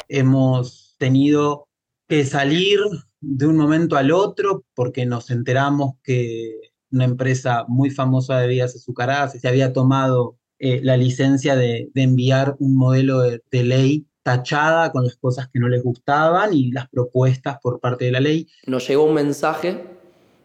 Hemos 0.09 0.97
tenido 0.99 1.69
que 2.09 2.27
salir 2.27 2.81
de 3.21 3.47
un 3.47 3.57
momento 3.57 3.97
al 3.97 4.11
otro 4.11 4.65
porque 4.75 5.07
nos 5.07 5.31
enteramos 5.31 5.95
que 6.03 6.57
una 6.91 7.05
empresa 7.05 7.65
muy 7.69 7.91
famosa 7.91 8.39
de 8.39 8.49
bebidas 8.49 8.75
azucaradas 8.75 9.39
se 9.41 9.47
había 9.47 9.73
tomado 9.73 10.39
eh, 10.59 10.81
la 10.83 10.97
licencia 10.97 11.55
de, 11.55 11.89
de, 11.95 12.03
enviar 12.03 12.57
un 12.59 12.77
modelo 12.77 13.21
de, 13.21 13.43
de 13.53 13.63
ley 13.63 14.08
tachada 14.29 14.93
con 14.93 15.05
las 15.05 15.17
cosas 15.17 15.49
que 15.49 15.59
no 15.59 15.69
les 15.69 15.83
gustaban 15.83 16.53
y 16.53 16.71
las 16.71 16.87
propuestas 16.87 17.57
por 17.63 17.81
parte 17.81 18.05
de 18.05 18.13
la 18.13 18.21
ley. 18.21 18.47
Nos 18.67 18.87
llegó 18.87 19.05
un 19.05 19.15
mensaje 19.15 19.87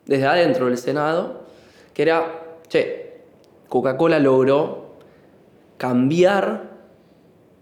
desde 0.06 0.26
adentro 0.26 0.68
del 0.68 0.78
Senado 0.78 1.44
que 1.94 2.04
era, 2.04 2.62
che, 2.70 3.24
Coca-Cola 3.68 4.20
logró 4.20 4.96
cambiar 5.76 6.72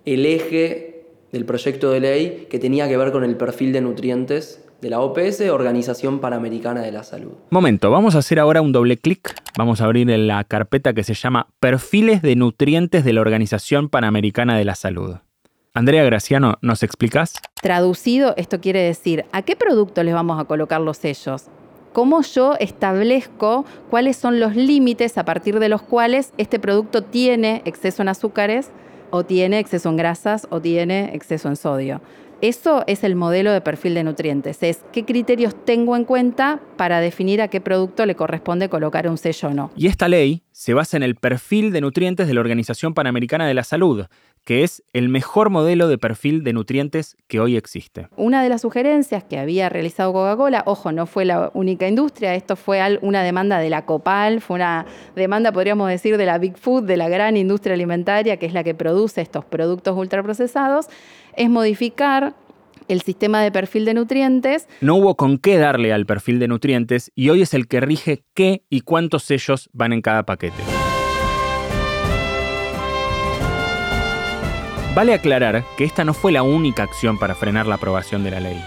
el 0.06 0.28
eje 0.28 1.08
del 1.32 1.46
proyecto 1.46 1.90
de 1.90 2.00
ley 2.02 2.48
que 2.52 2.60
tenía 2.60 2.88
que 2.88 2.98
ver 2.98 3.12
con 3.12 3.24
el 3.24 3.36
perfil 3.36 3.74
de 3.74 3.82
nutrientes 3.82 4.64
de 4.80 4.92
la 4.92 5.00
OPS, 5.00 5.42
Organización 5.50 6.20
Panamericana 6.20 6.82
de 6.82 6.92
la 6.92 7.02
Salud. 7.02 7.34
Momento, 7.50 7.90
vamos 7.90 8.14
a 8.14 8.20
hacer 8.20 8.40
ahora 8.40 8.62
un 8.62 8.72
doble 8.72 8.98
clic. 8.98 9.34
Vamos 9.58 9.82
a 9.82 9.86
abrir 9.86 10.08
en 10.12 10.28
la 10.28 10.44
carpeta 10.44 10.94
que 10.94 11.04
se 11.04 11.16
llama 11.16 11.48
Perfiles 11.60 12.22
de 12.22 12.36
Nutrientes 12.36 13.04
de 13.04 13.14
la 13.14 13.22
Organización 13.22 13.90
Panamericana 13.90 14.56
de 14.56 14.66
la 14.66 14.76
Salud. 14.76 15.18
Andrea 15.74 16.04
Graciano, 16.04 16.56
¿nos 16.62 16.84
explicas? 16.84 17.36
Traducido, 17.62 18.34
esto 18.36 18.60
quiere 18.60 18.82
decir, 18.82 19.24
¿a 19.32 19.42
qué 19.42 19.56
producto 19.56 20.04
les 20.04 20.14
vamos 20.14 20.38
a 20.38 20.44
colocar 20.44 20.82
los 20.82 20.98
sellos? 20.98 21.46
¿Cómo 21.94 22.22
yo 22.24 22.56
establezco 22.60 23.64
cuáles 23.90 24.18
son 24.18 24.42
los 24.42 24.54
límites 24.58 25.18
a 25.18 25.24
partir 25.24 25.60
de 25.60 25.70
los 25.70 25.82
cuales 25.82 26.34
este 26.38 26.60
producto 26.60 27.04
tiene 27.04 27.62
exceso 27.64 28.02
en 28.02 28.10
azúcares 28.10 28.70
o 29.12 29.24
tiene 29.24 29.60
exceso 29.60 29.88
en 29.88 29.96
grasas 29.96 30.46
o 30.50 30.60
tiene 30.60 31.16
exceso 31.16 31.48
en 31.48 31.56
sodio? 31.56 32.02
Eso 32.42 32.84
es 32.88 33.04
el 33.04 33.16
modelo 33.16 33.52
de 33.52 33.62
perfil 33.62 33.94
de 33.94 34.04
nutrientes, 34.04 34.64
es 34.64 34.84
qué 34.92 35.06
criterios 35.06 35.54
tengo 35.64 35.96
en 35.96 36.06
cuenta 36.06 36.60
para 36.76 37.00
definir 37.00 37.40
a 37.40 37.50
qué 37.50 37.62
producto 37.62 38.08
le 38.08 38.16
corresponde 38.16 38.68
colocar 38.68 39.08
un 39.08 39.20
sello 39.20 39.50
o 39.50 39.54
no. 39.54 39.72
Y 39.76 39.86
esta 39.86 40.08
ley 40.08 40.42
se 40.52 40.74
basa 40.74 40.98
en 40.98 41.04
el 41.04 41.14
perfil 41.14 41.72
de 41.72 41.82
nutrientes 41.82 42.28
de 42.28 42.34
la 42.34 42.40
Organización 42.40 42.96
Panamericana 42.96 43.46
de 43.46 43.54
la 43.54 43.64
Salud, 43.64 44.08
que 44.44 44.64
es 44.64 44.84
el 44.94 45.08
mejor 45.08 45.52
modelo 45.52 45.88
de 45.88 46.00
perfil 46.00 46.44
de 46.44 46.54
nutrientes 46.54 47.16
que 47.28 47.40
hoy 47.40 47.58
existe. 47.58 48.08
Una 48.16 48.42
de 48.42 48.50
las 48.50 48.62
sugerencias 48.62 49.24
que 49.24 49.38
había 49.38 49.70
realizado 49.70 50.12
Coca-Cola, 50.14 50.64
ojo, 50.66 50.92
no 50.92 51.06
fue 51.06 51.26
la 51.26 51.52
única 51.54 51.88
industria, 51.88 52.34
esto 52.34 52.56
fue 52.56 52.82
una 53.04 53.22
demanda 53.22 53.60
de 53.60 53.70
la 53.70 53.86
Copal, 53.86 54.42
fue 54.42 54.56
una 54.56 54.88
demanda, 55.16 55.52
podríamos 55.52 55.88
decir, 55.90 56.18
de 56.18 56.26
la 56.26 56.40
Big 56.40 56.58
Food, 56.58 56.86
de 56.86 56.98
la 56.98 57.08
gran 57.08 57.38
industria 57.38 57.76
alimentaria, 57.76 58.38
que 58.38 58.48
es 58.48 58.54
la 58.54 58.64
que 58.64 58.74
produce 58.74 59.22
estos 59.22 59.46
productos 59.46 59.96
ultraprocesados, 59.96 60.88
es 61.36 61.50
modificar 61.50 62.36
el 62.88 63.02
sistema 63.02 63.42
de 63.42 63.52
perfil 63.52 63.86
de 63.86 63.94
nutrientes. 63.94 64.68
No 64.82 64.96
hubo 64.96 65.16
con 65.16 65.38
qué 65.38 65.58
darle 65.58 65.94
al 65.94 66.06
perfil 66.06 66.40
de 66.40 66.48
nutrientes 66.48 67.12
y 67.16 67.30
hoy 67.30 67.42
es 67.42 67.54
el 67.54 67.68
que 67.68 67.80
rige 67.80 68.24
qué 68.34 68.64
y 68.70 68.82
cuántos 68.82 69.24
sellos 69.24 69.70
van 69.74 69.94
en 69.94 70.02
cada 70.02 70.24
paquete. 70.24 70.62
Vale 74.94 75.14
aclarar 75.14 75.64
que 75.78 75.86
esta 75.86 76.04
no 76.04 76.14
fue 76.14 76.34
la 76.34 76.44
única 76.44 76.84
acción 76.84 77.18
para 77.18 77.34
frenar 77.34 77.66
la 77.66 77.76
aprobación 77.76 78.26
de 78.26 78.32
la 78.32 78.42
ley. 78.42 78.62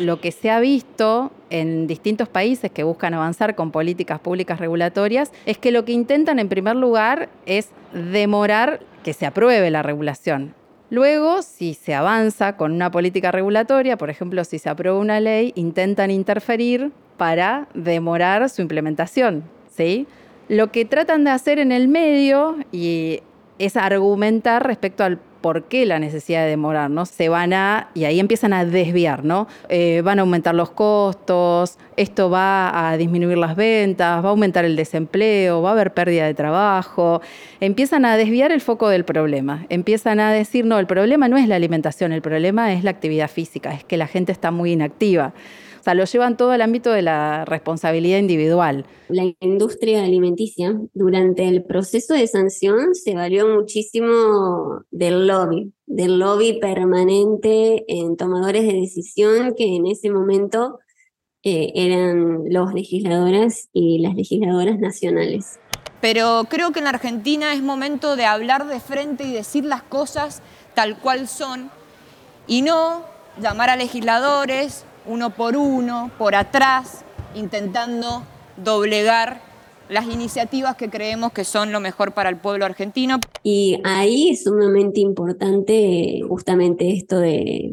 Lo 0.00 0.18
que 0.18 0.32
se 0.32 0.50
ha 0.50 0.60
visto 0.60 1.30
en 1.50 1.86
distintos 1.86 2.26
países 2.26 2.70
que 2.70 2.84
buscan 2.84 3.12
avanzar 3.12 3.54
con 3.54 3.70
políticas 3.70 4.18
públicas 4.18 4.58
regulatorias 4.58 5.30
es 5.44 5.58
que 5.58 5.72
lo 5.72 5.84
que 5.84 5.92
intentan 5.92 6.38
en 6.38 6.48
primer 6.48 6.74
lugar 6.74 7.28
es 7.44 7.68
demorar 7.92 8.80
que 9.04 9.12
se 9.12 9.26
apruebe 9.26 9.70
la 9.70 9.82
regulación. 9.82 10.54
Luego, 10.88 11.42
si 11.42 11.74
se 11.74 11.94
avanza 11.94 12.56
con 12.56 12.72
una 12.72 12.90
política 12.90 13.30
regulatoria, 13.30 13.98
por 13.98 14.08
ejemplo, 14.08 14.42
si 14.44 14.58
se 14.58 14.70
aprueba 14.70 14.98
una 14.98 15.20
ley, 15.20 15.52
intentan 15.54 16.10
interferir 16.10 16.92
para 17.18 17.68
demorar 17.74 18.48
su 18.48 18.62
implementación, 18.62 19.44
¿sí? 19.68 20.06
Lo 20.48 20.72
que 20.72 20.86
tratan 20.86 21.24
de 21.24 21.30
hacer 21.30 21.58
en 21.58 21.72
el 21.72 21.88
medio 21.88 22.56
y 22.72 23.20
es 23.60 23.76
argumentar 23.76 24.66
respecto 24.66 25.04
al 25.04 25.18
por 25.40 25.64
qué 25.64 25.86
la 25.86 25.98
necesidad 25.98 26.44
de 26.44 26.50
demorar, 26.50 26.90
¿no? 26.90 27.06
Se 27.06 27.28
van 27.28 27.52
a, 27.52 27.88
y 27.94 28.04
ahí 28.04 28.20
empiezan 28.20 28.52
a 28.52 28.64
desviar, 28.64 29.24
¿no? 29.24 29.48
Eh, 29.68 30.00
van 30.04 30.18
a 30.18 30.22
aumentar 30.22 30.54
los 30.54 30.70
costos, 30.70 31.78
esto 31.96 32.30
va 32.30 32.90
a 32.90 32.96
disminuir 32.96 33.36
las 33.38 33.56
ventas, 33.56 34.24
va 34.24 34.28
a 34.28 34.30
aumentar 34.30 34.64
el 34.64 34.76
desempleo, 34.76 35.60
va 35.60 35.70
a 35.70 35.72
haber 35.72 35.92
pérdida 35.92 36.26
de 36.26 36.34
trabajo. 36.34 37.20
Empiezan 37.60 38.04
a 38.06 38.16
desviar 38.16 38.50
el 38.50 38.62
foco 38.62 38.88
del 38.88 39.04
problema, 39.04 39.66
empiezan 39.68 40.20
a 40.20 40.32
decir, 40.32 40.64
no, 40.64 40.78
el 40.78 40.86
problema 40.86 41.28
no 41.28 41.36
es 41.36 41.46
la 41.46 41.56
alimentación, 41.56 42.12
el 42.12 42.22
problema 42.22 42.72
es 42.72 42.82
la 42.82 42.90
actividad 42.90 43.30
física, 43.30 43.74
es 43.74 43.84
que 43.84 43.98
la 43.98 44.06
gente 44.06 44.32
está 44.32 44.50
muy 44.50 44.72
inactiva. 44.72 45.32
O 45.80 45.82
sea, 45.82 45.94
lo 45.94 46.04
llevan 46.04 46.36
todo 46.36 46.50
al 46.50 46.60
ámbito 46.60 46.92
de 46.92 47.00
la 47.00 47.46
responsabilidad 47.46 48.18
individual. 48.18 48.84
La 49.08 49.24
industria 49.40 50.04
alimenticia 50.04 50.78
durante 50.92 51.48
el 51.48 51.64
proceso 51.64 52.12
de 52.12 52.26
sanción 52.26 52.94
se 52.94 53.14
valió 53.14 53.48
muchísimo 53.48 54.84
del 54.90 55.26
lobby, 55.26 55.72
del 55.86 56.18
lobby 56.18 56.60
permanente 56.60 57.84
en 57.88 58.18
tomadores 58.18 58.66
de 58.66 58.74
decisión 58.74 59.54
que 59.56 59.74
en 59.76 59.86
ese 59.86 60.10
momento 60.10 60.80
eh, 61.42 61.72
eran 61.74 62.44
los 62.50 62.74
legisladoras 62.74 63.70
y 63.72 64.00
las 64.00 64.14
legisladoras 64.14 64.78
nacionales. 64.78 65.58
Pero 66.02 66.44
creo 66.50 66.72
que 66.72 66.80
en 66.80 66.84
la 66.84 66.90
Argentina 66.90 67.54
es 67.54 67.62
momento 67.62 68.16
de 68.16 68.26
hablar 68.26 68.66
de 68.66 68.80
frente 68.80 69.24
y 69.24 69.32
decir 69.32 69.64
las 69.64 69.82
cosas 69.82 70.42
tal 70.74 70.98
cual 70.98 71.26
son 71.26 71.70
y 72.46 72.60
no 72.60 73.02
llamar 73.40 73.70
a 73.70 73.76
legisladores 73.76 74.84
uno 75.06 75.30
por 75.30 75.56
uno, 75.56 76.10
por 76.18 76.34
atrás, 76.34 77.04
intentando 77.34 78.22
doblegar 78.56 79.40
las 79.90 80.06
iniciativas 80.06 80.76
que 80.76 80.88
creemos 80.88 81.32
que 81.32 81.44
son 81.44 81.72
lo 81.72 81.80
mejor 81.80 82.14
para 82.14 82.30
el 82.30 82.36
pueblo 82.36 82.64
argentino. 82.64 83.18
Y 83.42 83.80
ahí 83.84 84.30
es 84.30 84.44
sumamente 84.44 85.00
importante 85.00 86.20
justamente 86.26 86.92
esto 86.92 87.18
de, 87.18 87.72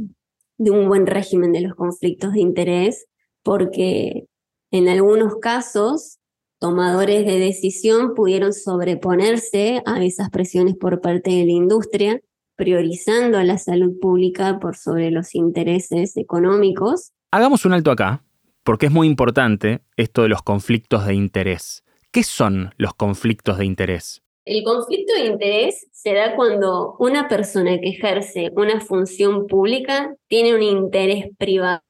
un 0.58 0.88
buen 0.88 1.06
régimen 1.06 1.52
de 1.52 1.62
los 1.62 1.76
conflictos 1.76 2.34
de 2.34 2.40
interés, 2.40 3.06
porque 3.44 4.26
en 4.72 4.90
algunos 4.90 5.36
casos 5.36 6.18
tomadores 6.60 7.24
de 7.26 7.38
decisión 7.38 8.16
pudieron 8.16 8.52
sobreponerse 8.52 9.84
a 9.86 10.04
esas 10.04 10.32
presiones 10.32 10.76
por 10.76 11.02
parte 11.02 11.30
de 11.30 11.46
la 11.46 11.52
industria, 11.52 12.20
priorizando 12.56 13.38
a 13.38 13.44
la 13.44 13.60
salud 13.60 14.00
pública 14.02 14.58
por 14.60 14.76
sobre 14.76 15.12
los 15.12 15.36
intereses 15.36 16.18
económicos. 16.18 17.12
Hagamos 17.30 17.66
un 17.66 17.74
alto 17.74 17.92
acá, 17.92 18.24
porque 18.64 18.86
es 18.86 18.92
muy 18.94 19.06
importante 19.06 19.82
esto 19.98 20.22
de 20.22 20.30
los 20.30 20.44
conflictos 20.44 21.06
de 21.06 21.14
interés. 21.14 21.84
¿Qué 22.10 22.24
son 22.24 22.74
los 22.78 22.94
conflictos 22.94 23.58
de 23.58 23.66
interés? 23.66 24.24
El 24.46 24.64
conflicto 24.64 25.14
de 25.14 25.26
interés 25.26 25.88
se 25.92 26.14
da 26.14 26.38
cuando 26.38 26.96
una 27.00 27.28
persona 27.28 27.78
que 27.80 27.90
ejerce 27.90 28.50
una 28.56 28.80
función 28.80 29.46
pública 29.46 30.16
tiene 30.30 30.56
un 30.56 30.64
interés 30.64 31.26
privado 31.38 31.82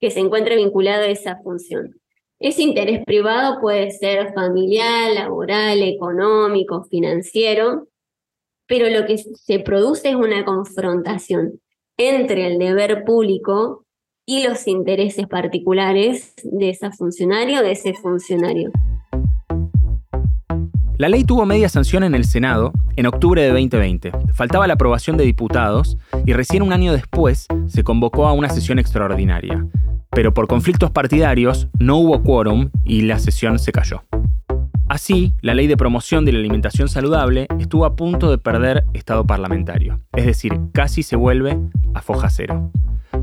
que 0.00 0.10
se 0.10 0.20
encuentra 0.20 0.54
vinculado 0.54 1.04
a 1.04 1.08
esa 1.08 1.38
función. 1.42 1.98
Ese 2.38 2.60
interés 2.60 3.02
privado 3.06 3.58
puede 3.58 3.90
ser 3.90 4.34
familiar, 4.34 5.14
laboral, 5.14 5.82
económico, 5.82 6.84
financiero, 6.84 7.88
pero 8.66 8.90
lo 8.90 9.06
que 9.06 9.16
se 9.16 9.60
produce 9.60 10.10
es 10.10 10.14
una 10.14 10.44
confrontación 10.44 11.58
entre 11.96 12.48
el 12.48 12.58
deber 12.58 13.02
público 13.06 13.85
y 14.26 14.42
los 14.42 14.66
intereses 14.66 15.28
particulares 15.28 16.34
de 16.42 16.68
esa 16.68 16.90
funcionaria 16.90 17.60
o 17.60 17.62
de 17.62 17.70
ese 17.70 17.94
funcionario. 17.94 18.72
La 20.98 21.08
ley 21.08 21.24
tuvo 21.24 21.46
media 21.46 21.68
sanción 21.68 22.02
en 22.02 22.14
el 22.14 22.24
Senado 22.24 22.72
en 22.96 23.06
octubre 23.06 23.40
de 23.40 23.50
2020. 23.50 24.12
Faltaba 24.34 24.66
la 24.66 24.74
aprobación 24.74 25.16
de 25.16 25.24
diputados 25.24 25.96
y 26.24 26.32
recién 26.32 26.62
un 26.62 26.72
año 26.72 26.92
después 26.92 27.46
se 27.66 27.84
convocó 27.84 28.26
a 28.26 28.32
una 28.32 28.48
sesión 28.48 28.78
extraordinaria. 28.78 29.64
Pero 30.10 30.34
por 30.34 30.48
conflictos 30.48 30.90
partidarios 30.90 31.68
no 31.78 31.98
hubo 31.98 32.22
quórum 32.22 32.70
y 32.84 33.02
la 33.02 33.18
sesión 33.18 33.58
se 33.58 33.72
cayó. 33.72 34.02
Así, 34.88 35.34
la 35.42 35.54
ley 35.54 35.66
de 35.66 35.76
promoción 35.76 36.24
de 36.24 36.32
la 36.32 36.38
alimentación 36.38 36.88
saludable 36.88 37.46
estuvo 37.60 37.84
a 37.84 37.94
punto 37.94 38.30
de 38.30 38.38
perder 38.38 38.84
estado 38.94 39.26
parlamentario, 39.26 40.00
es 40.16 40.26
decir, 40.26 40.58
casi 40.72 41.02
se 41.02 41.16
vuelve 41.16 41.58
a 41.92 42.02
foja 42.02 42.30
cero. 42.30 42.72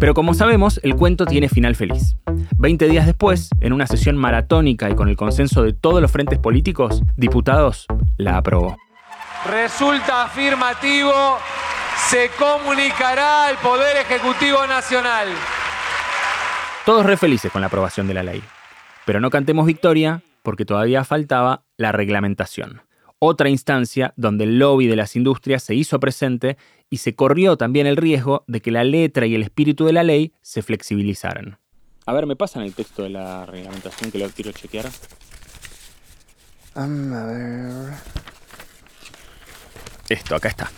Pero 0.04 0.14
como 0.14 0.34
sabemos, 0.34 0.82
el 0.84 0.98
cuento 0.98 1.26
tiene 1.26 1.48
final 1.48 1.78
feliz. 1.78 2.18
Veinte 2.58 2.90
días 2.90 3.06
después, 3.06 3.50
en 3.62 3.72
una 3.72 3.88
sesión 3.88 4.18
maratónica 4.18 4.90
y 4.90 4.96
con 4.96 5.08
el 5.08 5.16
consenso 5.16 5.64
de 5.64 5.72
todos 5.72 6.02
los 6.02 6.12
frentes 6.12 6.40
políticos, 6.40 7.02
diputados 7.16 7.86
la 8.18 8.36
aprobó. 8.36 8.76
Resulta 9.50 10.26
afirmativo, 10.26 11.14
se 12.10 12.30
comunicará 12.38 13.48
al 13.48 13.56
Poder 13.60 13.96
Ejecutivo 13.96 14.68
Nacional. 14.68 15.30
Todos 16.86 17.06
re 17.06 17.16
felices 17.16 17.50
con 17.50 17.62
la 17.62 17.68
aprobación 17.68 18.06
de 18.06 18.14
la 18.14 18.24
ley. 18.24 18.44
Pero 19.06 19.22
no 19.22 19.30
cantemos 19.30 19.66
victoria 19.66 20.22
porque 20.42 20.66
todavía 20.66 21.06
faltaba 21.06 21.64
la 21.78 21.94
reglamentación. 21.94 22.82
Otra 23.26 23.48
instancia 23.48 24.14
donde 24.18 24.44
el 24.44 24.60
lobby 24.60 24.86
de 24.86 24.98
las 24.98 25.16
industrias 25.16 25.64
se 25.64 25.74
hizo 25.76 25.98
presente 25.98 26.58
y 26.90 26.98
se 26.98 27.16
corrió 27.16 27.56
también 27.56 27.88
el 27.88 27.96
riesgo 27.96 28.44
de 28.48 28.62
que 28.62 28.70
la 28.70 28.84
letra 28.84 29.26
y 29.26 29.34
el 29.34 29.44
espíritu 29.44 29.86
de 29.86 29.94
la 29.94 30.04
ley 30.04 30.34
se 30.42 30.62
flexibilizaran. 30.62 31.58
A 32.06 32.12
ver, 32.12 32.26
¿me 32.26 32.36
pasan 32.36 32.64
el 32.64 32.74
texto 32.74 33.04
de 33.04 33.12
la 33.12 33.46
reglamentación 33.46 34.12
que 34.12 34.18
lo 34.18 34.28
quiero 34.28 34.52
chequear? 34.52 34.90
a 36.76 36.86
ver. 36.86 37.94
Esto, 40.10 40.36
acá 40.36 40.50
está. 40.50 40.70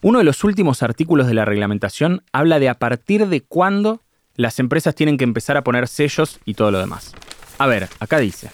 Uno 0.00 0.18
de 0.18 0.24
los 0.24 0.44
últimos 0.44 0.84
artículos 0.84 1.26
de 1.26 1.34
la 1.34 1.44
reglamentación 1.44 2.22
habla 2.30 2.60
de 2.60 2.68
a 2.68 2.74
partir 2.74 3.26
de 3.26 3.40
cuándo 3.40 4.04
las 4.36 4.60
empresas 4.60 4.94
tienen 4.94 5.16
que 5.16 5.24
empezar 5.24 5.56
a 5.56 5.64
poner 5.64 5.88
sellos 5.88 6.38
y 6.44 6.54
todo 6.54 6.70
lo 6.70 6.78
demás. 6.78 7.16
A 7.58 7.66
ver, 7.66 7.88
acá 7.98 8.20
dice, 8.20 8.48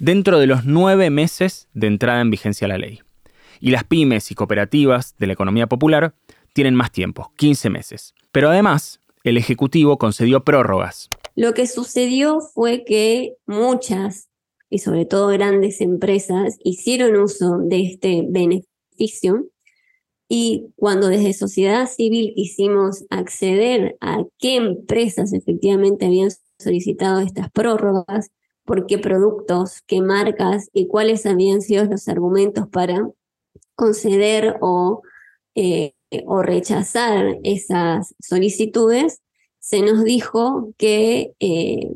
dentro 0.00 0.40
de 0.40 0.46
los 0.46 0.64
nueve 0.64 1.10
meses 1.10 1.68
de 1.74 1.86
entrada 1.86 2.20
en 2.20 2.30
vigencia 2.30 2.66
la 2.66 2.78
ley. 2.78 3.00
Y 3.60 3.70
las 3.70 3.84
pymes 3.84 4.30
y 4.30 4.34
cooperativas 4.34 5.14
de 5.18 5.26
la 5.26 5.34
economía 5.34 5.66
popular 5.66 6.14
tienen 6.54 6.74
más 6.74 6.90
tiempo, 6.90 7.32
15 7.36 7.70
meses. 7.70 8.14
Pero 8.32 8.48
además, 8.48 9.00
el 9.22 9.36
Ejecutivo 9.36 9.98
concedió 9.98 10.42
prórrogas. 10.42 11.10
Lo 11.36 11.52
que 11.52 11.66
sucedió 11.66 12.40
fue 12.40 12.84
que 12.84 13.34
muchas, 13.46 14.28
y 14.70 14.78
sobre 14.78 15.04
todo 15.04 15.28
grandes 15.28 15.80
empresas, 15.80 16.56
hicieron 16.64 17.16
uso 17.16 17.58
de 17.58 17.82
este 17.82 18.24
beneficio 18.26 19.50
y 20.28 20.72
cuando 20.76 21.08
desde 21.08 21.34
sociedad 21.34 21.86
civil 21.88 22.32
quisimos 22.34 23.04
acceder 23.10 23.96
a 24.00 24.24
qué 24.38 24.56
empresas 24.56 25.32
efectivamente 25.32 26.06
habían 26.06 26.30
solicitado 26.58 27.20
estas 27.20 27.50
prórrogas, 27.50 28.30
por 28.64 28.86
qué 28.86 28.98
productos, 28.98 29.82
qué 29.86 30.00
marcas 30.00 30.68
y 30.72 30.86
cuáles 30.86 31.26
habían 31.26 31.60
sido 31.60 31.84
los 31.84 32.08
argumentos 32.08 32.68
para 32.68 33.08
conceder 33.74 34.56
o, 34.60 35.02
eh, 35.54 35.94
rechazar 36.42 37.38
esas 37.44 38.14
solicitudes, 38.20 39.20
se 39.60 39.82
nos 39.82 40.02
dijo 40.04 40.72
que 40.76 41.32
eh, 41.38 41.92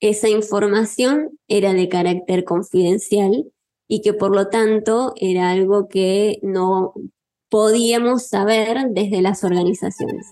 esa 0.00 0.28
información 0.28 1.38
era 1.48 1.72
de 1.72 1.88
carácter 1.88 2.44
confidencial 2.44 3.46
y 3.88 4.02
que 4.02 4.12
por 4.12 4.34
lo 4.34 4.48
tanto 4.48 5.14
era 5.16 5.50
algo 5.50 5.88
que 5.88 6.38
no 6.42 6.92
podíamos 7.48 8.26
saber 8.26 8.88
desde 8.90 9.22
las 9.22 9.44
organizaciones. 9.44 10.26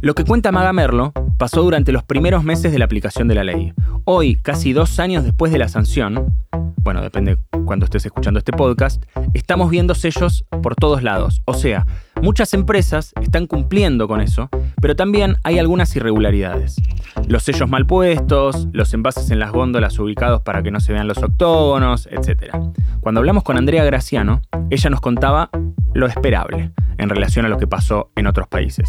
Lo 0.00 0.14
que 0.14 0.24
cuenta 0.24 0.52
Maga 0.52 0.72
Merlo 0.72 1.12
pasó 1.36 1.62
durante 1.62 1.92
los 1.92 2.02
primeros 2.02 2.44
meses 2.44 2.72
de 2.72 2.78
la 2.78 2.84
aplicación 2.84 3.28
de 3.28 3.34
la 3.34 3.44
ley. 3.44 3.72
Hoy, 4.04 4.36
casi 4.36 4.72
dos 4.72 4.98
años 4.98 5.24
después 5.24 5.52
de 5.52 5.58
la 5.58 5.68
sanción, 5.68 6.34
bueno, 6.82 7.02
depende 7.02 7.38
cuando 7.64 7.84
estés 7.84 8.06
escuchando 8.06 8.38
este 8.38 8.52
podcast, 8.52 9.04
estamos 9.34 9.70
viendo 9.70 9.94
sellos 9.94 10.44
por 10.62 10.76
todos 10.76 11.02
lados. 11.02 11.42
O 11.44 11.54
sea, 11.54 11.86
muchas 12.22 12.54
empresas 12.54 13.12
están 13.20 13.46
cumpliendo 13.46 14.08
con 14.08 14.20
eso, 14.20 14.48
pero 14.80 14.94
también 14.94 15.36
hay 15.42 15.58
algunas 15.58 15.94
irregularidades. 15.96 16.76
Los 17.26 17.42
sellos 17.42 17.68
mal 17.68 17.86
puestos, 17.86 18.68
los 18.72 18.94
envases 18.94 19.30
en 19.30 19.40
las 19.40 19.50
góndolas 19.50 19.98
ubicados 19.98 20.42
para 20.42 20.62
que 20.62 20.70
no 20.70 20.80
se 20.80 20.92
vean 20.92 21.08
los 21.08 21.18
octógonos, 21.18 22.08
etc. 22.10 22.54
Cuando 23.00 23.18
hablamos 23.18 23.42
con 23.42 23.58
Andrea 23.58 23.84
Graciano, 23.84 24.40
ella 24.70 24.90
nos 24.90 25.00
contaba 25.00 25.50
lo 25.92 26.06
esperable 26.06 26.72
en 26.98 27.08
relación 27.08 27.46
a 27.46 27.48
lo 27.48 27.58
que 27.58 27.66
pasó 27.66 28.10
en 28.14 28.26
otros 28.26 28.46
países. 28.48 28.88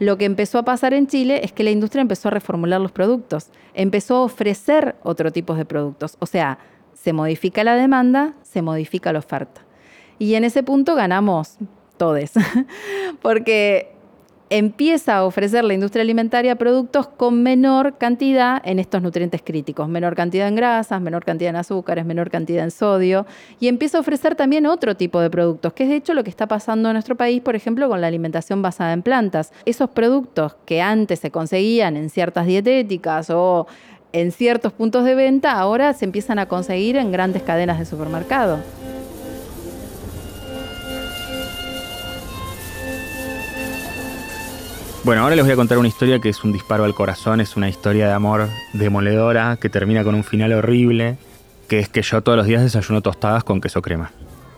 Lo 0.00 0.16
que 0.16 0.24
empezó 0.24 0.58
a 0.58 0.64
pasar 0.64 0.94
en 0.94 1.06
Chile 1.06 1.42
es 1.44 1.52
que 1.52 1.62
la 1.62 1.70
industria 1.70 2.00
empezó 2.00 2.28
a 2.28 2.30
reformular 2.30 2.80
los 2.80 2.90
productos, 2.90 3.50
empezó 3.74 4.16
a 4.16 4.22
ofrecer 4.22 4.96
otro 5.02 5.30
tipo 5.30 5.54
de 5.54 5.66
productos, 5.66 6.16
o 6.20 6.26
sea, 6.26 6.58
se 6.94 7.12
modifica 7.12 7.62
la 7.64 7.76
demanda, 7.76 8.32
se 8.42 8.62
modifica 8.62 9.12
la 9.12 9.18
oferta. 9.18 9.60
Y 10.18 10.34
en 10.34 10.44
ese 10.44 10.62
punto 10.62 10.94
ganamos 10.94 11.58
todos, 11.98 12.30
porque 13.22 13.94
empieza 14.50 15.16
a 15.16 15.24
ofrecer 15.24 15.62
la 15.62 15.74
industria 15.74 16.02
alimentaria 16.02 16.56
productos 16.56 17.06
con 17.06 17.42
menor 17.42 17.96
cantidad 17.98 18.60
en 18.64 18.80
estos 18.80 19.00
nutrientes 19.00 19.42
críticos, 19.42 19.88
menor 19.88 20.16
cantidad 20.16 20.48
en 20.48 20.56
grasas, 20.56 21.00
menor 21.00 21.24
cantidad 21.24 21.50
en 21.50 21.56
azúcares, 21.56 22.04
menor 22.04 22.30
cantidad 22.30 22.64
en 22.64 22.72
sodio, 22.72 23.26
y 23.60 23.68
empieza 23.68 23.98
a 23.98 24.00
ofrecer 24.00 24.34
también 24.34 24.66
otro 24.66 24.96
tipo 24.96 25.20
de 25.20 25.30
productos, 25.30 25.72
que 25.72 25.84
es 25.84 25.88
de 25.88 25.96
hecho 25.96 26.14
lo 26.14 26.24
que 26.24 26.30
está 26.30 26.48
pasando 26.48 26.88
en 26.88 26.94
nuestro 26.94 27.16
país, 27.16 27.40
por 27.40 27.54
ejemplo, 27.54 27.88
con 27.88 28.00
la 28.00 28.08
alimentación 28.08 28.60
basada 28.60 28.92
en 28.92 29.02
plantas. 29.02 29.52
Esos 29.64 29.90
productos 29.90 30.56
que 30.66 30.82
antes 30.82 31.20
se 31.20 31.30
conseguían 31.30 31.96
en 31.96 32.10
ciertas 32.10 32.46
dietéticas 32.46 33.30
o 33.30 33.68
en 34.12 34.32
ciertos 34.32 34.72
puntos 34.72 35.04
de 35.04 35.14
venta, 35.14 35.52
ahora 35.52 35.94
se 35.94 36.04
empiezan 36.04 36.40
a 36.40 36.46
conseguir 36.46 36.96
en 36.96 37.12
grandes 37.12 37.44
cadenas 37.44 37.78
de 37.78 37.84
supermercado. 37.84 38.58
Bueno, 45.02 45.22
ahora 45.22 45.34
les 45.34 45.46
voy 45.46 45.52
a 45.52 45.56
contar 45.56 45.78
una 45.78 45.88
historia 45.88 46.18
que 46.18 46.28
es 46.28 46.44
un 46.44 46.52
disparo 46.52 46.84
al 46.84 46.94
corazón, 46.94 47.40
es 47.40 47.56
una 47.56 47.70
historia 47.70 48.06
de 48.06 48.12
amor 48.12 48.50
demoledora 48.74 49.56
que 49.58 49.70
termina 49.70 50.04
con 50.04 50.14
un 50.14 50.24
final 50.24 50.52
horrible, 50.52 51.16
que 51.68 51.78
es 51.78 51.88
que 51.88 52.02
yo 52.02 52.20
todos 52.20 52.36
los 52.36 52.46
días 52.46 52.62
desayuno 52.62 53.00
tostadas 53.00 53.42
con 53.42 53.62
queso 53.62 53.80
crema. 53.80 54.12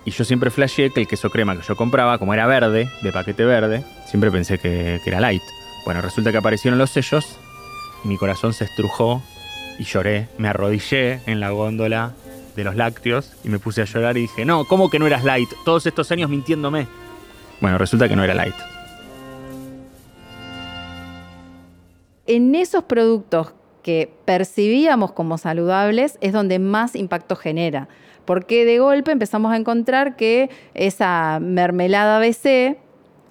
Y 0.04 0.10
yo 0.10 0.24
siempre 0.24 0.50
flasheé 0.50 0.90
que 0.90 1.02
el 1.02 1.06
queso 1.06 1.30
crema 1.30 1.56
que 1.56 1.62
yo 1.62 1.76
compraba, 1.76 2.18
como 2.18 2.34
era 2.34 2.48
verde, 2.48 2.90
de 3.02 3.12
paquete 3.12 3.44
verde, 3.44 3.84
siempre 4.08 4.32
pensé 4.32 4.58
que, 4.58 5.00
que 5.04 5.10
era 5.10 5.20
light. 5.20 5.42
Bueno, 5.84 6.00
resulta 6.00 6.32
que 6.32 6.38
aparecieron 6.38 6.76
los 6.76 6.90
sellos 6.90 7.38
y 8.04 8.08
mi 8.08 8.18
corazón 8.18 8.52
se 8.52 8.64
estrujó 8.64 9.22
y 9.78 9.84
lloré, 9.84 10.28
me 10.38 10.48
arrodillé 10.48 11.20
en 11.26 11.38
la 11.38 11.50
góndola 11.50 12.14
de 12.56 12.64
los 12.64 12.74
lácteos 12.74 13.32
y 13.44 13.48
me 13.48 13.60
puse 13.60 13.82
a 13.82 13.84
llorar 13.84 14.16
y 14.16 14.22
dije, 14.22 14.44
no, 14.44 14.64
¿cómo 14.64 14.90
que 14.90 14.98
no 14.98 15.06
eras 15.06 15.22
light? 15.22 15.50
Todos 15.64 15.86
estos 15.86 16.10
años 16.10 16.28
mintiéndome. 16.28 16.88
Bueno, 17.60 17.78
resulta 17.78 18.08
que 18.08 18.16
no 18.16 18.24
era 18.24 18.34
light. 18.34 18.56
En 22.34 22.54
esos 22.54 22.84
productos 22.84 23.52
que 23.82 24.10
percibíamos 24.24 25.12
como 25.12 25.36
saludables 25.36 26.16
es 26.22 26.32
donde 26.32 26.58
más 26.58 26.96
impacto 26.96 27.36
genera. 27.36 27.88
Porque 28.24 28.64
de 28.64 28.78
golpe 28.78 29.12
empezamos 29.12 29.52
a 29.52 29.56
encontrar 29.56 30.16
que 30.16 30.48
esa 30.72 31.40
mermelada 31.42 32.18
BC, 32.20 32.78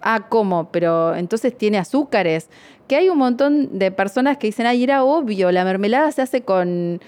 ah, 0.04 0.28
¿cómo? 0.30 0.70
Pero 0.72 1.16
entonces 1.16 1.58
tiene 1.58 1.80
azúcares. 1.80 2.48
Que 2.88 2.96
hay 2.96 3.10
un 3.10 3.18
montón 3.18 3.80
de 3.80 3.90
personas 3.90 4.38
que 4.38 4.46
dicen, 4.46 4.68
ay, 4.68 4.84
era 4.84 5.04
obvio, 5.04 5.52
la 5.52 5.66
mermelada 5.66 6.12
se 6.12 6.22
hace 6.22 6.42
con, 6.44 7.02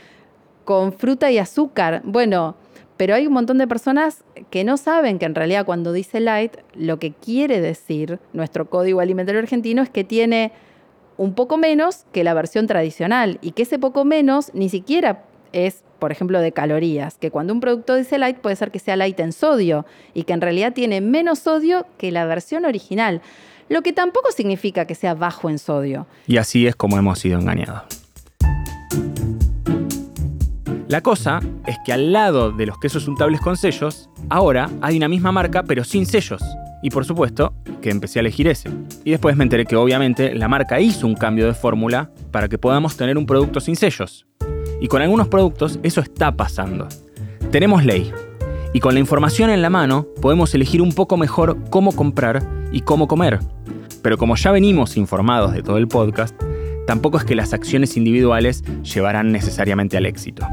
con 0.66 0.94
fruta 0.94 1.30
y 1.30 1.38
azúcar. 1.38 2.02
Bueno, 2.06 2.56
pero 2.98 3.14
hay 3.14 3.28
un 3.28 3.34
montón 3.34 3.60
de 3.60 3.68
personas 3.68 4.24
que 4.50 4.64
no 4.64 4.78
saben 4.78 5.20
que 5.20 5.26
en 5.26 5.36
realidad 5.36 5.64
cuando 5.64 5.94
dice 5.94 6.20
light, 6.22 6.58
lo 6.74 6.98
que 6.98 7.12
quiere 7.12 7.62
decir 7.62 8.18
nuestro 8.34 8.68
código 8.68 9.00
alimentario 9.00 9.40
argentino 9.40 9.84
es 9.84 9.92
que 9.92 10.04
tiene 10.04 10.54
un 11.18 11.34
poco 11.34 11.58
menos 11.58 12.06
que 12.12 12.24
la 12.24 12.34
versión 12.34 12.68
tradicional 12.68 13.38
y 13.42 13.52
que 13.52 13.64
ese 13.64 13.80
poco 13.80 14.06
menos 14.06 14.52
ni 14.54 14.70
siquiera 14.70 15.24
es, 15.52 15.84
por 16.00 16.12
ejemplo, 16.12 16.42
de 16.42 16.52
calorías, 16.52 17.18
que 17.18 17.32
cuando 17.32 17.54
un 17.54 17.60
producto 17.60 17.96
dice 17.96 18.18
light 18.18 18.38
puede 18.38 18.56
ser 18.56 18.72
que 18.72 18.80
sea 18.80 18.96
light 18.96 19.20
en 19.20 19.32
sodio 19.32 19.86
y 20.14 20.24
que 20.24 20.34
en 20.34 20.42
realidad 20.42 20.74
tiene 20.74 21.02
menos 21.02 21.40
sodio 21.40 21.86
que 21.98 22.12
la 22.12 22.26
versión 22.26 22.66
original, 22.66 23.22
lo 23.70 23.82
que 23.82 23.94
tampoco 23.94 24.32
significa 24.32 24.86
que 24.86 24.96
sea 24.96 25.14
bajo 25.14 25.50
en 25.50 25.60
sodio. 25.60 26.08
Y 26.28 26.38
así 26.38 26.68
es 26.68 26.76
como 26.76 26.98
hemos 26.98 27.20
sido 27.20 27.40
engañados. 27.40 27.84
La 30.88 31.02
cosa 31.02 31.40
es 31.66 31.78
que 31.86 31.94
al 31.94 32.12
lado 32.12 32.52
de 32.52 32.66
los 32.66 32.78
quesos 32.78 33.08
untables 33.08 33.42
con 33.42 33.58
sellos, 33.58 34.10
ahora 34.30 34.70
hay 34.82 34.98
una 34.98 35.08
misma 35.08 35.32
marca 35.32 35.64
pero 35.64 35.84
sin 35.84 36.06
sellos. 36.06 36.44
Y 36.84 36.90
por 36.90 37.06
supuesto 37.06 37.54
que 37.82 37.90
empecé 37.90 38.20
a 38.20 38.22
elegir 38.22 38.48
ese. 38.48 38.70
Y 39.06 39.12
después 39.12 39.36
me 39.38 39.44
enteré 39.44 39.66
que 39.66 39.78
obviamente 39.78 40.36
la 40.36 40.50
marca 40.50 40.80
hizo 40.82 41.08
un 41.08 41.16
cambio 41.16 41.48
de 41.48 41.54
fórmula 41.54 42.12
para 42.30 42.50
que 42.50 42.58
podamos 42.58 42.98
tener 42.98 43.18
un 43.18 43.26
producto 43.26 43.62
sin 43.62 43.78
sellos. 43.78 44.28
Y 44.82 44.88
con 44.90 45.02
algunos 45.02 45.30
productos 45.30 45.80
eso 45.82 46.02
está 46.02 46.36
pasando. 46.36 46.90
Tenemos 47.52 47.86
ley. 47.86 48.12
Y 48.74 48.82
con 48.82 48.96
la 48.96 49.00
información 49.00 49.50
en 49.50 49.62
la 49.62 49.70
mano 49.70 50.08
podemos 50.22 50.54
elegir 50.54 50.82
un 50.82 50.92
poco 50.92 51.16
mejor 51.16 51.58
cómo 51.70 51.94
comprar 51.94 52.44
y 52.72 52.82
cómo 52.82 53.08
comer. 53.08 53.40
Pero 54.02 54.18
como 54.18 54.36
ya 54.36 54.52
venimos 54.52 54.98
informados 54.98 55.54
de 55.54 55.64
todo 55.64 55.78
el 55.78 55.88
podcast, 55.88 56.36
tampoco 56.86 57.18
es 57.18 57.24
que 57.24 57.36
las 57.36 57.54
acciones 57.54 57.96
individuales 57.96 58.64
llevarán 58.82 59.32
necesariamente 59.32 59.96
al 59.96 60.06
éxito. 60.06 60.46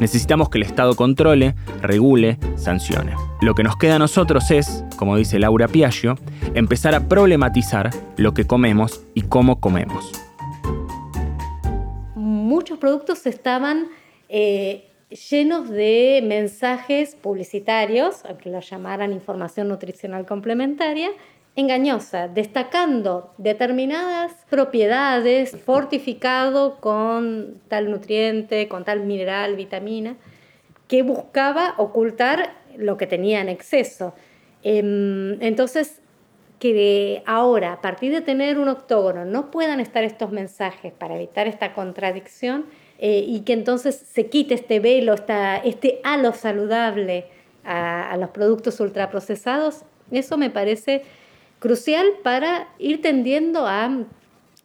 Necesitamos 0.00 0.48
que 0.48 0.58
el 0.58 0.64
Estado 0.64 0.96
controle, 0.96 1.54
regule, 1.82 2.38
sancione. 2.56 3.12
Lo 3.42 3.54
que 3.54 3.62
nos 3.62 3.76
queda 3.76 3.96
a 3.96 3.98
nosotros 3.98 4.50
es, 4.50 4.84
como 4.94 5.16
dice 5.16 5.38
Laura 5.38 5.68
Piaggio, 5.68 6.16
empezar 6.54 6.94
a 6.94 7.08
problematizar 7.08 7.90
lo 8.16 8.34
que 8.34 8.46
comemos 8.46 9.02
y 9.14 9.22
cómo 9.22 9.60
comemos. 9.60 10.12
Muchos 12.14 12.78
productos 12.78 13.26
estaban 13.26 13.88
eh, 14.28 14.88
llenos 15.30 15.68
de 15.68 16.22
mensajes 16.24 17.14
publicitarios, 17.14 18.24
aunque 18.24 18.50
lo 18.50 18.60
llamaran 18.60 19.12
información 19.12 19.68
nutricional 19.68 20.26
complementaria, 20.26 21.10
engañosa, 21.56 22.28
destacando 22.28 23.32
determinadas 23.38 24.32
propiedades, 24.50 25.56
fortificado 25.64 26.80
con 26.80 27.60
tal 27.68 27.90
nutriente, 27.90 28.66
con 28.68 28.84
tal 28.84 29.04
mineral, 29.04 29.54
vitamina, 29.54 30.16
que 30.88 31.02
buscaba 31.02 31.74
ocultar 31.78 32.54
lo 32.76 32.96
que 32.96 33.06
tenía 33.06 33.40
en 33.40 33.48
exceso. 33.48 34.14
Em, 34.64 35.40
entonces, 35.42 36.00
que 36.58 37.22
ahora, 37.26 37.74
a 37.74 37.80
partir 37.80 38.10
de 38.10 38.22
tener 38.22 38.58
un 38.58 38.68
octógono, 38.68 39.24
no 39.24 39.50
puedan 39.50 39.78
estar 39.78 40.02
estos 40.02 40.32
mensajes 40.32 40.92
para 40.92 41.14
evitar 41.14 41.46
esta 41.46 41.74
contradicción 41.74 42.64
eh, 42.98 43.24
y 43.26 43.40
que 43.40 43.52
entonces 43.52 43.94
se 43.96 44.26
quite 44.26 44.54
este 44.54 44.80
velo, 44.80 45.14
este 45.64 46.00
halo 46.02 46.32
saludable 46.32 47.26
a, 47.64 48.10
a 48.10 48.16
los 48.16 48.30
productos 48.30 48.80
ultraprocesados, 48.80 49.82
eso 50.10 50.38
me 50.38 50.50
parece 50.50 51.02
crucial 51.58 52.06
para 52.22 52.68
ir 52.78 53.02
tendiendo 53.02 53.66
a 53.66 53.90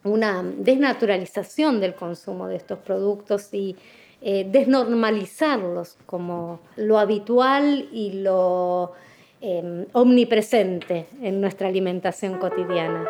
una 0.04 0.44
desnaturalización 0.44 1.80
del 1.80 1.94
consumo 1.94 2.48
de 2.48 2.56
estos 2.56 2.80
productos 2.80 3.54
y 3.54 3.76
eh, 4.22 4.46
desnormalizarlos 4.50 5.98
como 6.06 6.60
lo 6.76 7.00
habitual 7.00 7.88
y 7.92 8.22
lo 8.22 8.94
em, 9.42 9.86
omnipresente 9.94 11.08
en 11.22 11.42
nuestra 11.42 11.68
alimentación 11.68 12.38
cotidiana. 12.38 13.06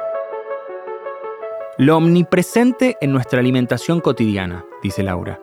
Lo 1.77 1.97
omnipresente 1.97 2.97
en 3.01 3.11
nuestra 3.11 3.39
alimentación 3.39 4.01
cotidiana, 4.01 4.65
dice 4.83 5.01
Laura. 5.01 5.39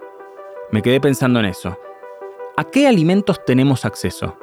Me 0.71 0.83
quedé 0.83 1.01
pensando 1.01 1.41
en 1.41 1.47
eso. 1.47 1.79
¿A 2.57 2.65
qué 2.65 2.87
alimentos 2.87 3.45
tenemos 3.45 3.85
acceso? 3.85 4.37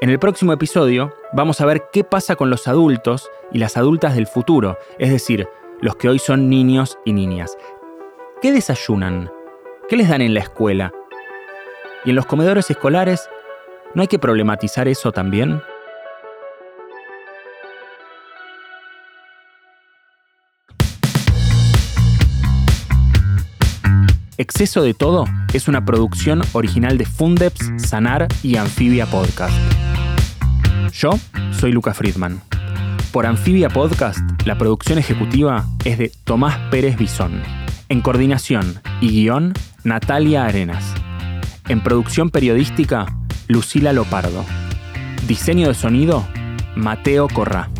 En 0.00 0.10
el 0.10 0.18
próximo 0.18 0.52
episodio 0.52 1.12
vamos 1.32 1.60
a 1.60 1.66
ver 1.66 1.84
qué 1.92 2.04
pasa 2.04 2.36
con 2.36 2.50
los 2.50 2.68
adultos 2.68 3.30
y 3.52 3.58
las 3.58 3.76
adultas 3.76 4.14
del 4.14 4.26
futuro, 4.26 4.78
es 4.98 5.10
decir, 5.10 5.48
los 5.80 5.96
que 5.96 6.08
hoy 6.08 6.18
son 6.18 6.48
niños 6.48 6.98
y 7.04 7.12
niñas. 7.12 7.56
¿Qué 8.42 8.52
desayunan? 8.52 9.30
¿Qué 9.88 9.96
les 9.96 10.08
dan 10.08 10.20
en 10.20 10.34
la 10.34 10.40
escuela? 10.40 10.92
¿Y 12.04 12.10
en 12.10 12.16
los 12.16 12.26
comedores 12.26 12.70
escolares 12.70 13.28
no 13.94 14.02
hay 14.02 14.08
que 14.08 14.18
problematizar 14.18 14.88
eso 14.88 15.12
también? 15.12 15.62
Exceso 24.38 24.82
de 24.82 24.92
todo 24.92 25.24
es 25.54 25.66
una 25.66 25.86
producción 25.86 26.42
original 26.52 26.98
de 26.98 27.06
Fundeps, 27.06 27.72
Sanar 27.78 28.28
y 28.42 28.56
Amphibia 28.56 29.06
Podcast. 29.06 29.56
Yo 30.92 31.12
soy 31.58 31.72
Luca 31.72 31.94
Friedman. 31.94 32.42
Por 33.12 33.24
Amphibia 33.24 33.70
Podcast, 33.70 34.18
la 34.44 34.58
producción 34.58 34.98
ejecutiva 34.98 35.64
es 35.86 35.96
de 35.96 36.12
Tomás 36.24 36.58
Pérez 36.70 36.98
Bisón. 36.98 37.42
En 37.88 38.02
coordinación 38.02 38.82
y 39.00 39.08
guion, 39.08 39.54
Natalia 39.84 40.44
Arenas. 40.44 40.84
En 41.68 41.82
producción 41.82 42.28
periodística, 42.28 43.06
Lucila 43.48 43.94
Lopardo. 43.94 44.44
Diseño 45.26 45.68
de 45.68 45.74
sonido, 45.74 46.26
Mateo 46.74 47.28
Corrá. 47.28 47.70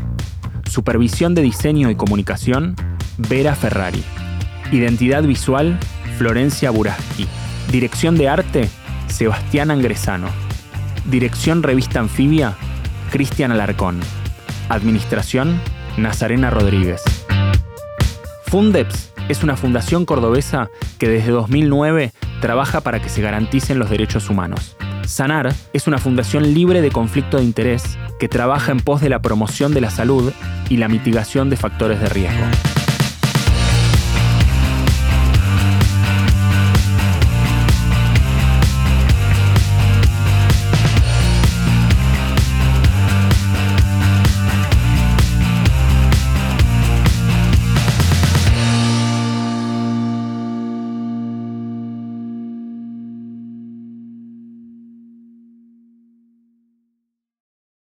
Supervisión 0.71 1.35
de 1.35 1.42
diseño 1.42 1.90
y 1.90 1.97
comunicación, 1.97 2.77
Vera 3.19 3.55
Ferrari. 3.55 4.03
Identidad 4.73 5.23
visual, 5.23 5.79
Florencia 6.17 6.71
Buraski. 6.71 7.29
Dirección 7.71 8.17
de 8.17 8.29
arte, 8.29 8.69
Sebastián 9.09 9.71
Angresano. 9.71 10.29
Dirección 11.05 11.63
Revista 11.63 12.01
Anfibia, 12.01 12.55
Cristian 13.11 13.53
Alarcón. 13.53 14.01
Administración, 14.69 15.61
Nazarena 15.97 16.51
Rodríguez. 16.51 17.03
Fundeps 18.47 19.13
es 19.29 19.43
una 19.43 19.57
fundación 19.57 20.07
cordobesa 20.07 20.71
que 20.99 21.09
desde 21.09 21.33
2009 21.33 22.13
trabaja 22.41 22.81
para 22.81 23.01
que 23.01 23.09
se 23.09 23.21
garanticen 23.23 23.79
los 23.79 23.91
derechos 23.91 24.31
humanos. 24.31 24.77
Sanar 25.07 25.55
es 25.73 25.87
una 25.87 25.99
fundación 25.99 26.55
libre 26.55 26.81
de 26.81 26.91
conflicto 26.91 27.37
de 27.37 27.45
interés 27.45 27.99
que 28.19 28.29
trabaja 28.29 28.73
en 28.73 28.81
pos 28.81 29.01
de 29.01 29.11
la 29.11 29.21
promoción 29.21 29.75
de 29.75 29.83
la 29.83 29.91
salud 29.91 30.33
y 30.69 30.79
la 30.79 30.89
mitigación 30.89 31.51
de 31.51 31.57
factores 31.57 32.01
de 32.01 32.09
riesgo. 32.09 32.76